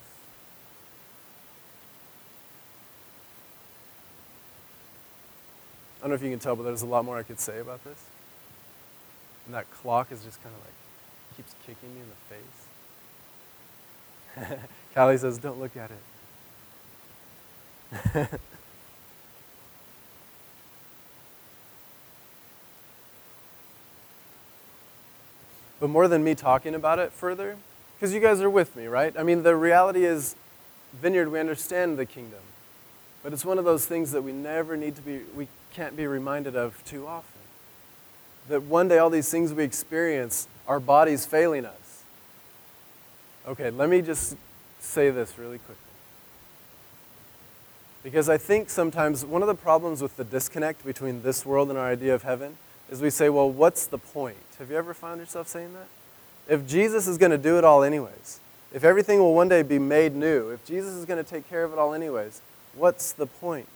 I 5.99 6.03
don't 6.03 6.11
know 6.11 6.15
if 6.15 6.23
you 6.23 6.31
can 6.31 6.39
tell, 6.39 6.55
but 6.55 6.63
there's 6.63 6.83
a 6.83 6.87
lot 6.87 7.05
more 7.05 7.19
I 7.19 7.25
could 7.25 7.41
say 7.41 7.59
about 7.59 7.83
this. 7.83 8.05
And 9.45 9.53
that 9.55 9.69
clock 9.71 10.13
is 10.13 10.23
just 10.23 10.41
kind 10.43 10.55
of 10.55 10.61
like, 10.61 10.75
keeps 11.37 11.55
kicking 11.67 11.93
me 11.95 12.01
in 12.01 12.09
the 12.09 12.15
face. 14.47 14.61
Callie 14.95 15.19
says, 15.19 15.39
don't 15.39 15.59
look 15.59 15.77
at 15.77 15.91
it. 15.91 15.99
But 25.81 25.91
more 25.91 26.09
than 26.09 26.25
me 26.25 26.35
talking 26.35 26.75
about 26.75 26.99
it 26.99 27.13
further, 27.13 27.57
because 27.95 28.15
you 28.15 28.21
guys 28.21 28.41
are 28.41 28.51
with 28.51 28.77
me, 28.77 28.87
right? 28.87 29.15
I 29.19 29.23
mean, 29.23 29.43
the 29.43 29.57
reality 29.57 30.05
is, 30.05 30.37
Vineyard, 30.95 31.31
we 31.31 31.39
understand 31.41 31.99
the 31.99 32.07
kingdom. 32.07 32.41
But 33.23 33.33
it's 33.33 33.45
one 33.45 33.59
of 33.59 33.65
those 33.65 33.87
things 33.87 34.13
that 34.13 34.23
we 34.23 34.33
never 34.33 34.77
need 34.77 34.97
to 34.97 35.03
be, 35.03 35.21
we 35.35 35.49
can't 35.75 35.97
be 35.97 36.07
reminded 36.07 36.57
of 36.57 36.83
too 36.85 37.07
often. 37.07 37.41
That 38.49 38.63
one 38.63 38.89
day 38.89 38.99
all 38.99 39.11
these 39.11 39.31
things 39.31 39.53
we 39.53 39.65
experience, 39.65 40.47
our 40.69 40.79
bodies 40.79 41.27
failing 41.27 41.65
us. 41.65 42.05
Okay, 43.47 43.71
let 43.71 43.89
me 43.89 44.03
just 44.03 44.37
say 44.81 45.11
this 45.11 45.39
really 45.39 45.59
quickly. 45.59 45.77
Because 48.03 48.29
I 48.29 48.39
think 48.39 48.71
sometimes 48.71 49.25
one 49.25 49.43
of 49.43 49.49
the 49.49 49.55
problems 49.55 50.01
with 50.01 50.17
the 50.17 50.25
disconnect 50.25 50.85
between 50.85 51.23
this 51.23 51.45
world 51.45 51.71
and 51.71 51.79
our 51.79 51.89
idea 51.89 52.15
of 52.15 52.23
heaven 52.23 52.57
is 52.91 53.01
we 53.01 53.11
say, 53.11 53.29
well, 53.29 53.51
what's 53.51 53.87
the 53.87 53.99
point? 53.99 54.37
Have 54.59 54.71
you 54.71 54.77
ever 54.77 54.95
found 54.95 55.21
yourself 55.21 55.49
saying 55.49 55.75
that? 55.75 55.89
If 56.49 56.67
Jesus 56.67 57.07
is 57.07 57.19
going 57.19 57.33
to 57.33 57.39
do 57.39 57.59
it 57.59 57.65
all 57.65 57.83
anyways, 57.83 58.41
if 58.73 58.85
everything 58.85 59.19
will 59.19 59.35
one 59.35 59.49
day 59.49 59.63
be 59.63 59.79
made 59.79 60.15
new, 60.15 60.51
if 60.51 60.65
Jesus 60.65 60.95
is 60.95 61.05
going 61.05 61.23
to 61.23 61.29
take 61.29 61.49
care 61.49 61.65
of 61.65 61.73
it 61.73 61.79
all 61.79 61.95
anyways, 61.95 62.41
what's 62.75 63.13
the 63.13 63.27
point? 63.27 63.69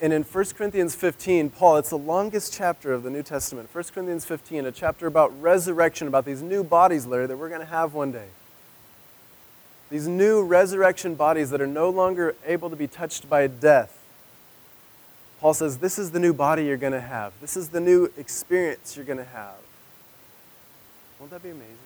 And 0.00 0.12
in 0.12 0.24
1 0.24 0.44
Corinthians 0.56 0.96
15, 0.96 1.50
Paul, 1.50 1.76
it's 1.76 1.90
the 1.90 1.98
longest 1.98 2.52
chapter 2.52 2.92
of 2.92 3.04
the 3.04 3.10
New 3.10 3.22
Testament. 3.22 3.68
1 3.72 3.84
Corinthians 3.94 4.24
15, 4.24 4.66
a 4.66 4.72
chapter 4.72 5.06
about 5.06 5.40
resurrection, 5.40 6.08
about 6.08 6.24
these 6.24 6.42
new 6.42 6.64
bodies, 6.64 7.06
Larry, 7.06 7.26
that 7.26 7.36
we're 7.36 7.48
going 7.48 7.60
to 7.60 7.66
have 7.66 7.94
one 7.94 8.10
day. 8.10 8.26
These 9.90 10.08
new 10.08 10.42
resurrection 10.42 11.14
bodies 11.14 11.50
that 11.50 11.60
are 11.60 11.66
no 11.68 11.88
longer 11.88 12.34
able 12.46 12.68
to 12.70 12.76
be 12.76 12.88
touched 12.88 13.28
by 13.28 13.46
death 13.46 14.01
Paul 15.42 15.54
says, 15.54 15.78
This 15.78 15.98
is 15.98 16.12
the 16.12 16.20
new 16.20 16.32
body 16.32 16.66
you're 16.66 16.76
going 16.76 16.92
to 16.92 17.00
have. 17.00 17.32
This 17.40 17.56
is 17.56 17.70
the 17.70 17.80
new 17.80 18.12
experience 18.16 18.96
you're 18.96 19.04
going 19.04 19.18
to 19.18 19.24
have. 19.24 19.56
Won't 21.18 21.32
that 21.32 21.42
be 21.42 21.50
amazing? 21.50 21.76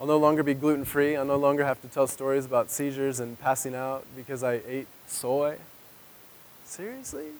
I'll 0.00 0.06
no 0.06 0.16
longer 0.16 0.44
be 0.44 0.54
gluten 0.54 0.84
free. 0.84 1.16
I'll 1.16 1.24
no 1.24 1.36
longer 1.36 1.64
have 1.64 1.82
to 1.82 1.88
tell 1.88 2.06
stories 2.06 2.46
about 2.46 2.70
seizures 2.70 3.18
and 3.18 3.38
passing 3.40 3.74
out 3.74 4.06
because 4.14 4.44
I 4.44 4.60
ate 4.64 4.86
soy. 5.08 5.56
Seriously? 6.64 7.30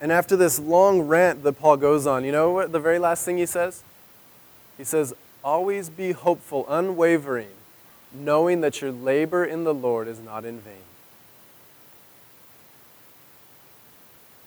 And 0.00 0.12
after 0.12 0.36
this 0.36 0.60
long 0.60 1.00
rant 1.02 1.42
that 1.42 1.54
Paul 1.54 1.76
goes 1.76 2.06
on, 2.06 2.24
you 2.24 2.30
know 2.30 2.52
what 2.52 2.70
the 2.70 2.80
very 2.80 3.00
last 3.00 3.24
thing 3.24 3.36
he 3.36 3.46
says? 3.46 3.82
He 4.78 4.84
says, 4.84 5.12
Always 5.42 5.90
be 5.90 6.12
hopeful, 6.12 6.66
unwavering, 6.68 7.50
knowing 8.12 8.60
that 8.60 8.80
your 8.80 8.92
labor 8.92 9.44
in 9.44 9.64
the 9.64 9.74
Lord 9.74 10.06
is 10.06 10.20
not 10.20 10.44
in 10.44 10.60
vain. 10.60 10.84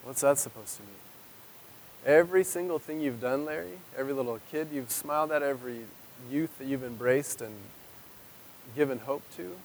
What's 0.06 0.20
that 0.20 0.38
supposed 0.38 0.76
to 0.76 0.82
mean? 0.82 0.92
Every 2.04 2.44
single 2.44 2.78
thing 2.78 3.00
you've 3.00 3.20
done, 3.20 3.44
Larry, 3.44 3.80
every 3.98 4.12
little 4.12 4.38
kid 4.52 4.68
you've 4.72 4.92
smiled 4.92 5.32
at, 5.32 5.42
every 5.42 5.80
youth 6.30 6.56
that 6.58 6.68
you've 6.68 6.84
embraced 6.84 7.40
and 7.40 7.52
given 8.76 9.00
hope 9.00 9.24
to, 9.36 9.56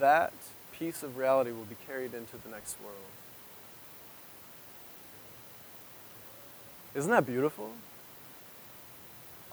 that 0.00 0.32
piece 0.72 1.02
of 1.02 1.18
reality 1.18 1.52
will 1.52 1.66
be 1.66 1.76
carried 1.86 2.14
into 2.14 2.38
the 2.42 2.48
next 2.48 2.80
world. 2.82 2.96
Isn't 6.94 7.10
that 7.10 7.26
beautiful? 7.26 7.72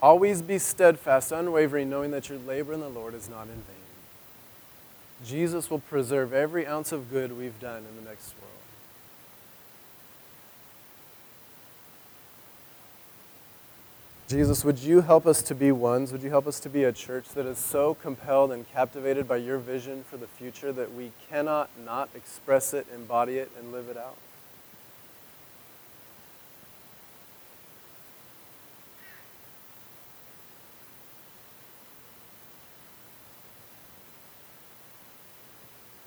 Always 0.00 0.40
be 0.40 0.58
steadfast, 0.58 1.32
unwavering, 1.32 1.90
knowing 1.90 2.12
that 2.12 2.30
your 2.30 2.38
labor 2.38 2.72
in 2.72 2.80
the 2.80 2.88
Lord 2.88 3.12
is 3.12 3.28
not 3.28 3.42
in 3.42 3.56
vain. 3.56 3.76
Jesus 5.22 5.70
will 5.70 5.80
preserve 5.80 6.32
every 6.32 6.66
ounce 6.66 6.92
of 6.92 7.10
good 7.10 7.36
we've 7.36 7.60
done 7.60 7.84
in 7.86 8.02
the 8.02 8.08
next 8.08 8.32
world. 8.40 8.51
Jesus, 14.32 14.64
would 14.64 14.78
you 14.78 15.02
help 15.02 15.26
us 15.26 15.42
to 15.42 15.54
be 15.54 15.72
ones? 15.72 16.10
Would 16.10 16.22
you 16.22 16.30
help 16.30 16.46
us 16.46 16.58
to 16.60 16.70
be 16.70 16.84
a 16.84 16.92
church 16.92 17.28
that 17.34 17.44
is 17.44 17.58
so 17.58 17.92
compelled 17.92 18.50
and 18.50 18.66
captivated 18.72 19.28
by 19.28 19.36
your 19.36 19.58
vision 19.58 20.04
for 20.08 20.16
the 20.16 20.26
future 20.26 20.72
that 20.72 20.94
we 20.94 21.12
cannot 21.28 21.68
not 21.84 22.08
express 22.14 22.72
it, 22.72 22.86
embody 22.94 23.36
it, 23.36 23.50
and 23.58 23.72
live 23.72 23.90
it 23.90 23.98
out? 23.98 24.16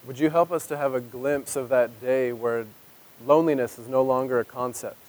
Would 0.07 0.17
you 0.17 0.31
help 0.31 0.51
us 0.51 0.65
to 0.65 0.77
have 0.77 0.95
a 0.95 0.99
glimpse 0.99 1.55
of 1.55 1.69
that 1.69 2.01
day 2.01 2.33
where 2.33 2.65
loneliness 3.23 3.77
is 3.77 3.87
no 3.87 4.01
longer 4.01 4.39
a 4.39 4.45
concept? 4.45 5.04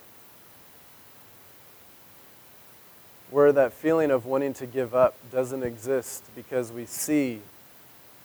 Where 3.36 3.52
that 3.52 3.70
feeling 3.70 4.10
of 4.10 4.24
wanting 4.24 4.54
to 4.54 4.64
give 4.64 4.94
up 4.94 5.14
doesn't 5.30 5.62
exist 5.62 6.24
because 6.34 6.72
we 6.72 6.86
see 6.86 7.38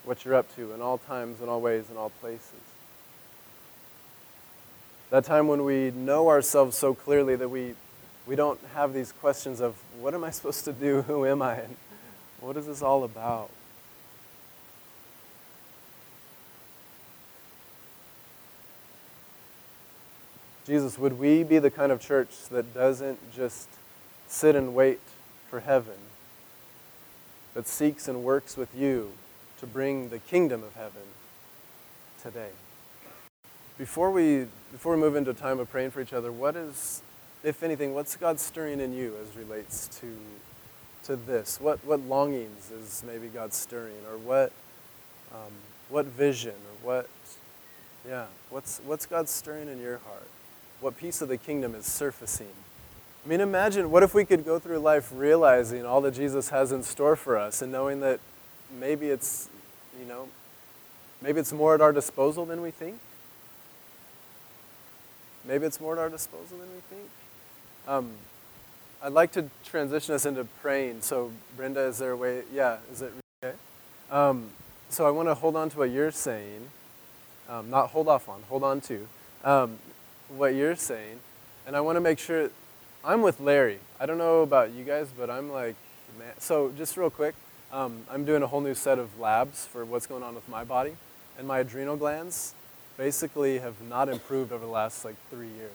what 0.06 0.24
you're 0.24 0.36
up 0.36 0.56
to 0.56 0.72
in 0.72 0.82
all 0.82 0.98
times, 0.98 1.42
in 1.42 1.50
all 1.50 1.60
ways, 1.60 1.90
in 1.92 1.98
all 1.98 2.12
places. 2.22 2.62
That 5.10 5.26
time 5.26 5.50
when 5.50 5.66
we 5.66 5.92
know 5.92 6.30
ourselves 6.30 6.78
so 6.78 6.94
clearly 6.94 7.36
that 7.36 7.50
we, 7.50 7.74
we 8.26 8.38
don't 8.38 8.58
have 8.74 8.94
these 8.94 9.12
questions 9.12 9.60
of 9.60 9.76
what 10.00 10.14
am 10.14 10.24
I 10.24 10.30
supposed 10.30 10.64
to 10.64 10.72
do? 10.72 11.02
Who 11.08 11.26
am 11.26 11.42
I? 11.42 11.56
And 11.56 11.76
what 12.40 12.56
is 12.56 12.68
this 12.68 12.82
all 12.82 13.04
about? 13.04 13.50
Jesus, 20.66 20.98
would 20.98 21.20
we 21.20 21.44
be 21.44 21.60
the 21.60 21.70
kind 21.70 21.92
of 21.92 22.00
church 22.00 22.48
that 22.50 22.74
doesn't 22.74 23.20
just 23.36 23.68
sit 24.32 24.56
and 24.56 24.74
wait 24.74 25.00
for 25.50 25.60
heaven, 25.60 25.98
but 27.54 27.68
seeks 27.68 28.08
and 28.08 28.24
works 28.24 28.56
with 28.56 28.74
you 28.74 29.12
to 29.60 29.68
bring 29.68 30.10
the 30.10 30.20
kingdom 30.20 30.64
of 30.64 30.74
heaven 30.74 31.04
today. 32.24 32.52
Before 33.78 34.10
we, 34.10 34.48
before 34.72 34.96
we 34.96 35.02
move 35.02 35.16
into 35.16 35.32
a 35.32 35.36
time 35.36 35.60
of 35.60 35.70
praying 35.70 35.92
for 35.92 36.02
each 36.02 36.14
other, 36.14 36.32
what 36.32 36.56
is, 36.56 37.02
if 37.44 37.62
anything, 37.62 37.94
what's 37.94 38.16
God 38.16 38.40
stirring 38.40 38.80
in 38.80 38.94
you 38.94 39.16
as 39.22 39.36
relates 39.36 39.88
to, 40.00 40.16
to 41.04 41.16
this? 41.18 41.60
What, 41.60 41.84
what 41.84 42.00
longings 42.00 42.72
is 42.72 43.04
maybe 43.06 43.28
God 43.28 43.54
stirring? 43.54 44.06
Or 44.10 44.18
what, 44.18 44.54
um, 45.34 45.52
what 45.90 46.06
vision? 46.06 46.52
Or 46.54 46.88
what, 46.88 47.10
yeah, 48.08 48.28
what's, 48.50 48.80
what's 48.86 49.06
God 49.06 49.28
stirring 49.28 49.68
in 49.68 49.82
your 49.82 49.98
heart? 49.98 50.28
What 50.80 50.98
piece 50.98 51.22
of 51.22 51.28
the 51.28 51.38
kingdom 51.38 51.76
is 51.76 51.86
surfacing 51.86 52.54
I 53.24 53.28
mean, 53.28 53.40
imagine 53.40 53.92
what 53.92 54.02
if 54.02 54.16
we 54.16 54.26
could 54.26 54.44
go 54.44 54.58
through 54.58 54.80
life 54.80 55.12
realizing 55.14 55.86
all 55.86 56.02
that 56.02 56.16
Jesus 56.16 56.50
has 56.50 56.72
in 56.72 56.82
store 56.82 57.16
for 57.16 57.38
us 57.38 57.62
and 57.62 57.72
knowing 57.72 58.00
that 58.00 58.20
maybe 58.80 59.10
it's, 59.10 59.48
you 60.00 60.08
know, 60.08 60.28
maybe 61.22 61.40
it's 61.40 61.54
more 61.54 61.76
at 61.76 61.82
our 61.82 61.94
disposal 61.94 62.46
than 62.46 62.62
we 62.62 62.72
think? 62.72 62.98
Maybe 65.46 65.68
it's 65.68 65.80
more 65.80 65.94
at 65.94 66.00
our 66.00 66.10
disposal 66.10 66.58
than 66.58 66.70
we 66.70 66.82
think? 66.90 67.10
Um, 67.88 68.10
I'd 69.04 69.14
like 69.14 69.32
to 69.34 69.50
transition 69.66 70.16
us 70.16 70.26
into 70.26 70.44
praying. 70.62 71.02
So, 71.02 71.32
Brenda, 71.56 71.82
is 71.82 72.00
there 72.00 72.12
a 72.12 72.18
way? 72.18 72.44
Yeah, 72.52 72.78
is 72.92 73.04
it 73.04 73.14
okay? 73.44 73.56
Um, 74.10 74.50
so, 74.90 75.08
I 75.08 75.12
want 75.12 75.30
to 75.30 75.36
hold 75.36 75.56
on 75.56 75.70
to 75.70 75.78
what 75.78 75.90
you're 75.90 76.12
saying. 76.12 76.70
Um, 77.50 77.70
not 77.70 77.90
hold 77.90 78.08
off 78.08 78.30
on, 78.30 78.44
hold 78.50 78.64
on 78.64 78.82
to 78.82 79.08
um, 79.44 79.78
what 80.30 80.54
you're 80.54 80.76
saying. 80.76 81.20
And 81.66 81.76
I 81.76 81.82
want 81.82 81.96
to 81.96 82.02
make 82.02 82.20
sure 82.20 82.50
I'm 83.04 83.24
with 83.24 83.40
Larry. 83.40 83.80
I 84.00 84.06
don't 84.06 84.20
know 84.20 84.42
about 84.42 84.74
you 84.74 84.84
guys, 84.84 85.08
but 85.18 85.30
I'm 85.30 85.52
like, 85.52 85.76
man. 86.20 86.34
So 86.38 86.72
just 86.78 86.98
real 86.98 87.10
quick, 87.10 87.34
um, 87.72 88.04
I'm 88.12 88.26
doing 88.26 88.44
a 88.44 88.48
whole 88.48 88.62
new 88.62 88.76
set 88.76 89.00
of 89.00 89.20
labs 89.20 89.66
for 89.66 89.84
what's 89.84 90.06
going 90.06 90.22
on 90.22 90.36
with 90.36 90.48
my 90.48 90.64
body, 90.64 90.96
and 91.38 91.48
my 91.48 91.60
adrenal 91.60 91.98
glands 91.98 92.54
basically 92.98 93.58
have 93.58 93.82
not 93.82 94.08
improved 94.08 94.52
over 94.52 94.64
the 94.64 94.72
last 94.72 95.04
like 95.04 95.16
three 95.32 95.48
years 95.48 95.72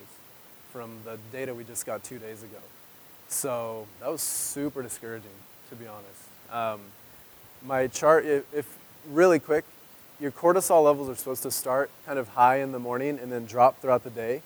from 0.72 0.98
the 1.04 1.18
data 1.32 1.52
we 1.52 1.64
just 1.64 1.84
got 1.84 2.04
two 2.04 2.18
days 2.18 2.44
ago. 2.44 2.58
So 3.28 3.88
that 3.98 4.08
was 4.08 4.22
super 4.22 4.80
discouraging, 4.82 5.28
to 5.70 5.74
be 5.74 5.86
honest. 5.86 6.52
Um, 6.52 6.80
my 7.64 7.88
chart, 7.88 8.24
if, 8.24 8.44
if 8.54 8.78
really 9.10 9.40
quick, 9.40 9.64
your 10.20 10.30
cortisol 10.30 10.84
levels 10.84 11.08
are 11.08 11.16
supposed 11.16 11.42
to 11.42 11.50
start 11.50 11.90
kind 12.06 12.20
of 12.20 12.28
high 12.28 12.60
in 12.60 12.70
the 12.70 12.78
morning 12.78 13.18
and 13.20 13.32
then 13.32 13.46
drop 13.46 13.80
throughout 13.80 14.04
the 14.04 14.10
day. 14.10 14.42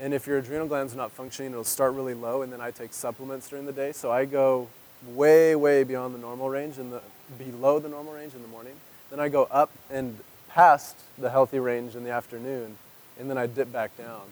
And 0.00 0.14
if 0.14 0.26
your 0.26 0.38
adrenal 0.38 0.68
glands 0.68 0.94
are 0.94 0.96
not 0.96 1.10
functioning, 1.10 1.52
it'll 1.52 1.64
start 1.64 1.92
really 1.94 2.14
low, 2.14 2.42
and 2.42 2.52
then 2.52 2.60
I 2.60 2.70
take 2.70 2.92
supplements 2.92 3.48
during 3.48 3.66
the 3.66 3.72
day. 3.72 3.92
So 3.92 4.12
I 4.12 4.26
go 4.26 4.68
way, 5.06 5.56
way 5.56 5.82
beyond 5.84 6.14
the 6.14 6.18
normal 6.18 6.48
range 6.48 6.78
and 6.78 6.92
the 6.92 7.02
below 7.36 7.78
the 7.78 7.88
normal 7.88 8.12
range 8.12 8.34
in 8.34 8.42
the 8.42 8.48
morning. 8.48 8.74
Then 9.10 9.20
I 9.20 9.28
go 9.28 9.44
up 9.50 9.70
and 9.90 10.18
past 10.48 10.96
the 11.18 11.30
healthy 11.30 11.58
range 11.58 11.96
in 11.96 12.04
the 12.04 12.10
afternoon, 12.10 12.76
and 13.18 13.28
then 13.28 13.36
I 13.38 13.46
dip 13.46 13.72
back 13.72 13.96
down. 13.96 14.22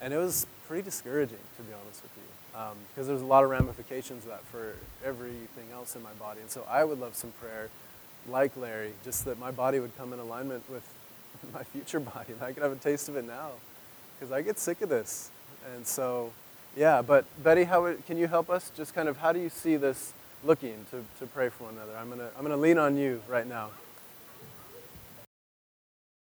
And 0.00 0.14
it 0.14 0.18
was 0.18 0.46
pretty 0.66 0.82
discouraging, 0.82 1.38
to 1.56 1.62
be 1.62 1.72
honest 1.72 2.02
with 2.02 2.12
you, 2.16 2.22
because 2.52 3.08
um, 3.08 3.14
there's 3.14 3.22
a 3.22 3.26
lot 3.26 3.42
of 3.42 3.50
ramifications 3.50 4.24
of 4.24 4.30
that 4.30 4.44
for 4.44 4.74
everything 5.04 5.66
else 5.72 5.96
in 5.96 6.02
my 6.02 6.12
body. 6.12 6.40
And 6.40 6.50
so 6.50 6.64
I 6.70 6.84
would 6.84 7.00
love 7.00 7.16
some 7.16 7.32
prayer, 7.40 7.70
like 8.28 8.56
Larry, 8.56 8.92
just 9.04 9.24
that 9.24 9.38
my 9.38 9.50
body 9.50 9.80
would 9.80 9.96
come 9.98 10.12
in 10.12 10.20
alignment 10.20 10.62
with 10.70 10.86
my 11.52 11.64
future 11.64 12.00
body, 12.00 12.32
and 12.32 12.42
I 12.42 12.52
could 12.52 12.62
have 12.62 12.72
a 12.72 12.76
taste 12.76 13.08
of 13.08 13.16
it 13.16 13.26
now 13.26 13.50
because 14.18 14.32
I 14.32 14.42
get 14.42 14.58
sick 14.58 14.80
of 14.82 14.88
this. 14.88 15.30
And 15.74 15.86
so, 15.86 16.32
yeah, 16.76 17.02
but 17.02 17.24
Betty, 17.42 17.64
how 17.64 17.94
can 18.06 18.16
you 18.16 18.26
help 18.26 18.50
us? 18.50 18.70
Just 18.76 18.94
kind 18.94 19.08
of 19.08 19.18
how 19.18 19.32
do 19.32 19.38
you 19.38 19.48
see 19.48 19.76
this 19.76 20.12
looking 20.44 20.86
to, 20.90 21.04
to 21.18 21.26
pray 21.26 21.48
for 21.48 21.64
one 21.64 21.74
another? 21.74 21.96
I'm 21.98 22.08
going 22.08 22.20
to 22.20 22.30
I'm 22.36 22.42
gonna 22.42 22.56
lean 22.56 22.78
on 22.78 22.96
you 22.96 23.22
right 23.28 23.46
now. 23.46 23.70